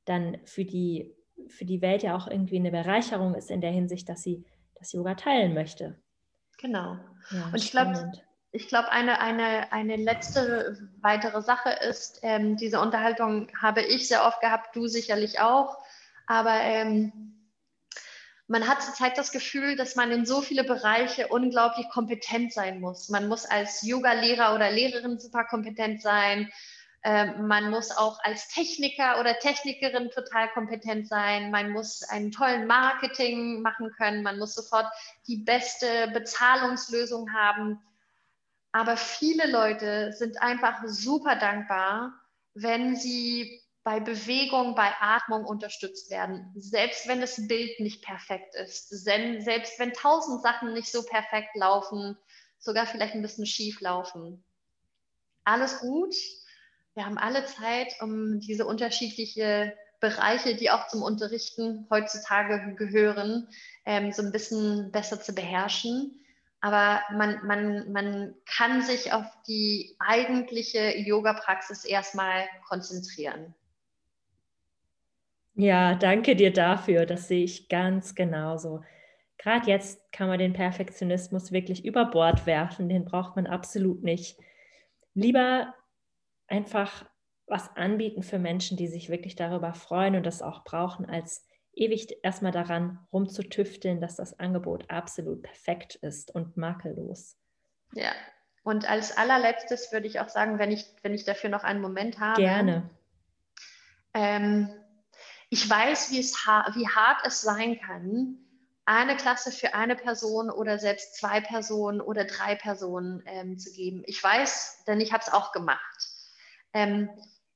[0.04, 1.14] dann für die,
[1.48, 4.44] für die Welt ja auch irgendwie eine Bereicherung ist in der Hinsicht, dass sie
[4.74, 6.00] das Yoga teilen möchte.
[6.58, 6.96] Genau.
[7.30, 8.12] Ja, und ich glaube,
[8.52, 14.24] ich glaube, eine, eine, eine letzte weitere Sache ist, ähm, diese Unterhaltung habe ich sehr
[14.24, 15.78] oft gehabt, du sicherlich auch,
[16.26, 17.32] aber ähm,
[18.46, 23.08] man hat zurzeit das Gefühl, dass man in so viele Bereiche unglaublich kompetent sein muss.
[23.08, 26.52] Man muss als Yoga-Lehrer oder Lehrerin super kompetent sein.
[27.04, 31.50] Ähm, man muss auch als Techniker oder Technikerin total kompetent sein.
[31.50, 34.22] Man muss einen tollen Marketing machen können.
[34.22, 34.86] Man muss sofort
[35.26, 37.80] die beste Bezahlungslösung haben.
[38.70, 42.12] Aber viele Leute sind einfach super dankbar,
[42.54, 46.52] wenn sie bei Bewegung, bei Atmung unterstützt werden.
[46.56, 52.16] Selbst wenn das Bild nicht perfekt ist, selbst wenn tausend Sachen nicht so perfekt laufen,
[52.58, 54.44] sogar vielleicht ein bisschen schief laufen.
[55.44, 56.14] Alles gut,
[56.94, 63.48] wir haben alle Zeit, um diese unterschiedlichen Bereiche, die auch zum Unterrichten heutzutage gehören,
[63.86, 66.18] ähm, so ein bisschen besser zu beherrschen.
[66.60, 73.54] Aber man, man, man kann sich auf die eigentliche Yoga-Praxis erstmal konzentrieren.
[75.54, 77.04] Ja, danke dir dafür.
[77.06, 78.82] Das sehe ich ganz genauso.
[79.38, 82.88] Gerade jetzt kann man den Perfektionismus wirklich über Bord werfen.
[82.88, 84.38] Den braucht man absolut nicht.
[85.14, 85.74] Lieber
[86.52, 87.04] einfach
[87.46, 91.44] was anbieten für Menschen, die sich wirklich darüber freuen und das auch brauchen, als
[91.74, 97.36] ewig erstmal daran rumzutüfteln, dass das Angebot absolut perfekt ist und makellos.
[97.94, 98.12] Ja,
[98.62, 102.20] und als allerletztes würde ich auch sagen, wenn ich, wenn ich dafür noch einen Moment
[102.20, 102.40] habe.
[102.40, 102.90] Gerne.
[104.14, 104.70] Ähm,
[105.50, 108.38] ich weiß, wie, es wie hart es sein kann,
[108.84, 114.02] eine Klasse für eine Person oder selbst zwei Personen oder drei Personen ähm, zu geben.
[114.06, 116.11] Ich weiß, denn ich habe es auch gemacht.
[116.72, 117.08] Ähm,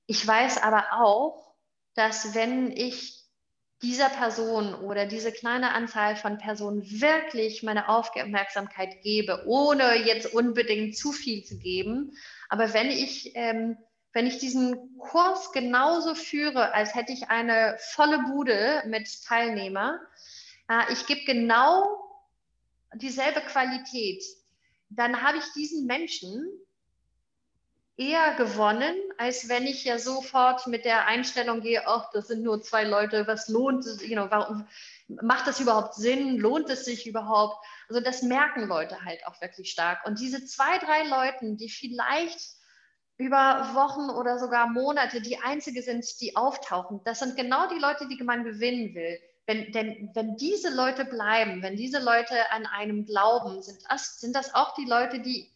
[0.06, 1.54] ich weiß aber auch,
[1.94, 3.16] dass wenn ich
[3.82, 10.96] dieser Person oder diese kleine Anzahl von Personen wirklich meine Aufmerksamkeit gebe, ohne jetzt unbedingt
[10.96, 12.12] zu viel zu geben,
[12.48, 13.76] aber wenn ich, ähm,
[14.12, 20.00] wenn ich diesen Kurs genauso führe, als hätte ich eine volle Bude mit Teilnehmer,
[20.70, 21.84] äh, ich gebe genau
[22.94, 24.24] dieselbe Qualität,
[24.88, 26.46] dann habe ich diesen Menschen
[27.96, 32.62] eher gewonnen, als wenn ich ja sofort mit der Einstellung gehe, ach, das sind nur
[32.62, 34.66] zwei Leute, was lohnt es, you know, warum
[35.08, 37.64] macht das überhaupt Sinn, lohnt es sich überhaupt?
[37.88, 40.06] Also das merken Leute halt auch wirklich stark.
[40.06, 42.56] Und diese zwei, drei Leute, die vielleicht
[43.16, 48.08] über Wochen oder sogar Monate die einzige sind, die auftauchen, das sind genau die Leute,
[48.08, 49.18] die man gewinnen will.
[49.46, 54.34] Wenn, denn wenn diese Leute bleiben, wenn diese Leute an einem glauben, sind das, sind
[54.34, 55.50] das auch die Leute, die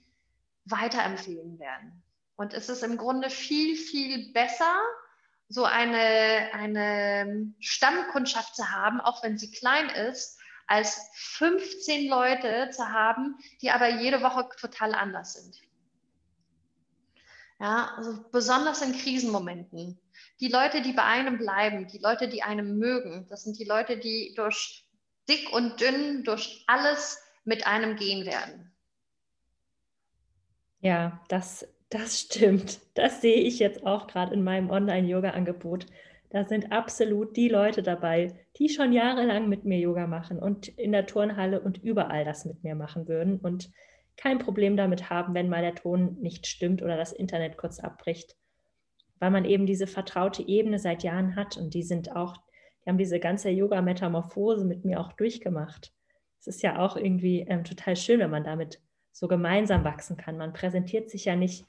[0.64, 2.02] weiterempfehlen werden.
[2.40, 4.80] Und es ist im Grunde viel, viel besser,
[5.50, 12.88] so eine, eine Stammkundschaft zu haben, auch wenn sie klein ist, als 15 Leute zu
[12.88, 15.60] haben, die aber jede Woche total anders sind.
[17.60, 20.00] Ja, also besonders in Krisenmomenten.
[20.40, 23.98] Die Leute, die bei einem bleiben, die Leute, die einem mögen, das sind die Leute,
[23.98, 24.88] die durch
[25.28, 28.74] dick und dünn, durch alles mit einem gehen werden.
[30.80, 32.80] Ja, das, das stimmt.
[32.94, 35.86] Das sehe ich jetzt auch gerade in meinem Online-Yoga-Angebot.
[36.30, 40.92] Da sind absolut die Leute dabei, die schon jahrelang mit mir Yoga machen und in
[40.92, 43.70] der Turnhalle und überall das mit mir machen würden und
[44.16, 48.36] kein Problem damit haben, wenn mal der Ton nicht stimmt oder das Internet kurz abbricht,
[49.18, 52.36] weil man eben diese vertraute Ebene seit Jahren hat und die sind auch,
[52.84, 55.92] die haben diese ganze Yoga-Metamorphose mit mir auch durchgemacht.
[56.38, 58.80] Es ist ja auch irgendwie ähm, total schön, wenn man damit
[59.10, 60.36] so gemeinsam wachsen kann.
[60.36, 61.66] Man präsentiert sich ja nicht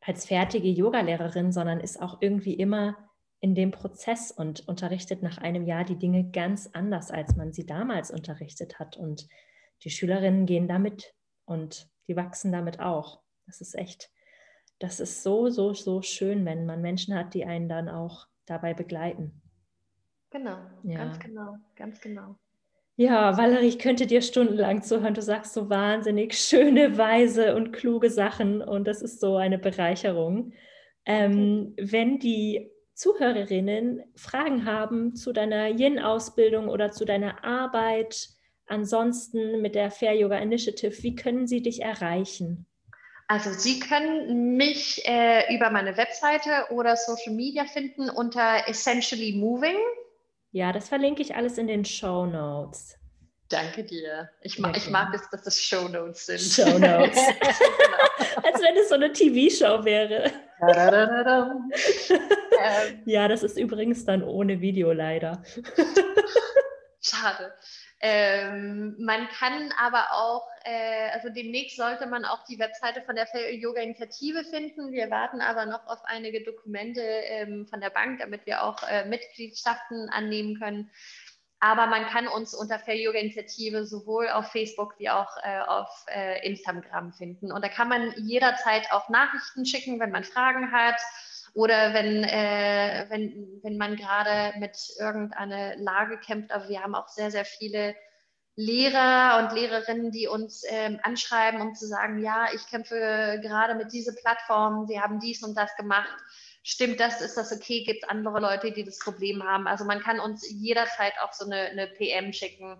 [0.00, 2.96] als fertige Yogalehrerin, sondern ist auch irgendwie immer
[3.40, 7.66] in dem Prozess und unterrichtet nach einem Jahr die Dinge ganz anders, als man sie
[7.66, 8.96] damals unterrichtet hat.
[8.96, 9.28] Und
[9.82, 11.14] die Schülerinnen gehen damit
[11.46, 13.22] und die wachsen damit auch.
[13.46, 14.10] Das ist echt,
[14.78, 18.74] das ist so, so, so schön, wenn man Menschen hat, die einen dann auch dabei
[18.74, 19.40] begleiten.
[20.30, 20.98] Genau, ja.
[20.98, 22.36] ganz genau, ganz genau.
[23.00, 25.14] Ja, Valerie, ich könnte dir stundenlang zuhören.
[25.14, 30.52] Du sagst so wahnsinnig schöne, weise und kluge Sachen und das ist so eine Bereicherung.
[31.06, 38.28] Ähm, wenn die Zuhörerinnen Fragen haben zu deiner Yin-Ausbildung oder zu deiner Arbeit,
[38.66, 42.66] ansonsten mit der Fair Yoga Initiative, wie können sie dich erreichen?
[43.28, 49.78] Also Sie können mich äh, über meine Webseite oder Social Media finden unter Essentially Moving.
[50.52, 52.96] Ja, das verlinke ich alles in den Show Notes.
[53.48, 54.30] Danke dir.
[54.42, 56.40] Ich, ma ich mag es, dass es Show Notes sind.
[56.40, 57.16] Show Notes.
[57.40, 58.46] genau.
[58.46, 60.30] Als wenn es so eine TV-Show wäre.
[63.06, 65.42] Ja, das ist übrigens dann ohne Video leider.
[67.00, 67.54] Schade.
[68.02, 73.28] Ähm, man kann aber auch, äh, also demnächst sollte man auch die Webseite von der
[73.54, 74.90] Yoga Initiative finden.
[74.90, 79.04] Wir warten aber noch auf einige Dokumente ähm, von der Bank, damit wir auch äh,
[79.04, 80.90] Mitgliedschaften annehmen können.
[81.62, 86.06] Aber man kann uns unter Fair Yoga Initiative sowohl auf Facebook wie auch äh, auf
[86.08, 87.52] äh, Instagram finden.
[87.52, 90.98] Und da kann man jederzeit auch Nachrichten schicken, wenn man Fragen hat
[91.54, 96.52] oder wenn, äh, wenn, wenn man gerade mit irgendeiner Lage kämpft.
[96.52, 97.94] Aber wir haben auch sehr, sehr viele
[98.56, 103.92] Lehrer und Lehrerinnen, die uns ähm, anschreiben, um zu sagen, ja, ich kämpfe gerade mit
[103.92, 106.16] dieser Plattform, sie haben dies und das gemacht
[106.62, 109.66] stimmt das, ist das okay, gibt es andere Leute, die das Problem haben.
[109.66, 112.76] Also man kann uns jederzeit auch so eine, eine PM schicken.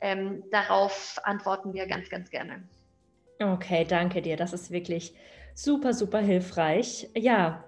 [0.00, 2.62] Ähm, darauf antworten wir ganz, ganz gerne.
[3.40, 4.36] Okay, danke dir.
[4.36, 5.14] Das ist wirklich
[5.54, 7.08] super, super hilfreich.
[7.14, 7.64] Ja,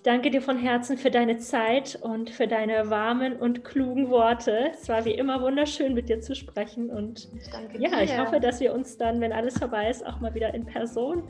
[0.00, 4.70] ich danke dir von Herzen für deine Zeit und für deine warmen und klugen Worte.
[4.72, 6.88] Es war wie immer wunderschön, mit dir zu sprechen.
[6.88, 7.28] Und
[7.74, 8.04] ich ja, dir.
[8.04, 11.28] ich hoffe, dass wir uns dann, wenn alles vorbei ist, auch mal wieder in Person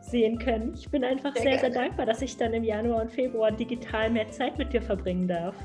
[0.00, 0.74] sehen können.
[0.76, 4.08] Ich bin einfach sehr, sehr, sehr dankbar, dass ich dann im Januar und Februar digital
[4.10, 5.56] mehr Zeit mit dir verbringen darf.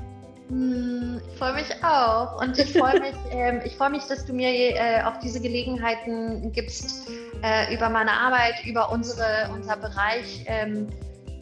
[0.48, 4.32] Hm, ich freue mich auch und ich freue mich, ähm, ich freue mich, dass du
[4.32, 7.08] mir äh, auch diese Gelegenheiten gibst,
[7.44, 10.88] äh, über meine Arbeit, über unsere, unser Bereich ähm,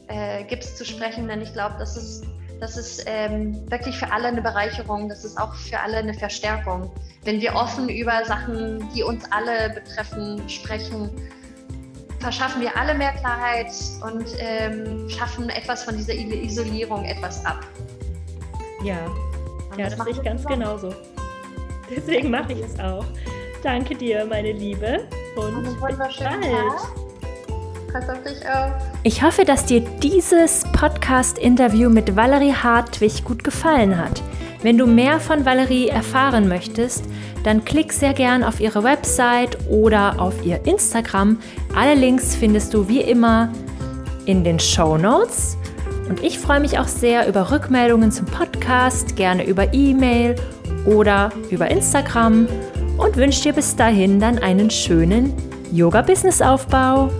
[0.08, 2.24] äh, gibst zu sprechen, denn ich glaube, das ist,
[2.60, 6.90] das ist ähm, wirklich für alle eine Bereicherung, das ist auch für alle eine Verstärkung.
[7.24, 11.10] Wenn wir offen über Sachen, die uns alle betreffen, sprechen,
[12.20, 17.64] verschaffen wir alle mehr Klarheit und ähm, schaffen etwas von dieser Isolierung etwas ab.
[18.82, 18.96] Ja,
[19.70, 20.60] und ja das, das sehe ich ganz zusammen.
[20.60, 20.94] genauso.
[21.90, 23.04] Deswegen mache ich es auch.
[23.62, 25.08] Danke dir, meine Liebe.
[25.36, 27.07] Und bis bald.
[27.92, 28.72] Pass auf dich auf.
[29.02, 34.22] Ich hoffe, dass dir dieses Podcast-Interview mit Valerie Hartwig gut gefallen hat.
[34.62, 37.04] Wenn du mehr von Valerie erfahren möchtest,
[37.44, 41.38] dann klick sehr gern auf ihre Website oder auf ihr Instagram.
[41.74, 43.50] Alle Links findest du wie immer
[44.26, 45.56] in den Show Notes.
[46.08, 50.34] Und ich freue mich auch sehr über Rückmeldungen zum Podcast, gerne über E-Mail
[50.84, 52.48] oder über Instagram
[52.96, 55.32] und wünsche dir bis dahin dann einen schönen
[55.72, 57.10] Yoga-Business-Aufbau.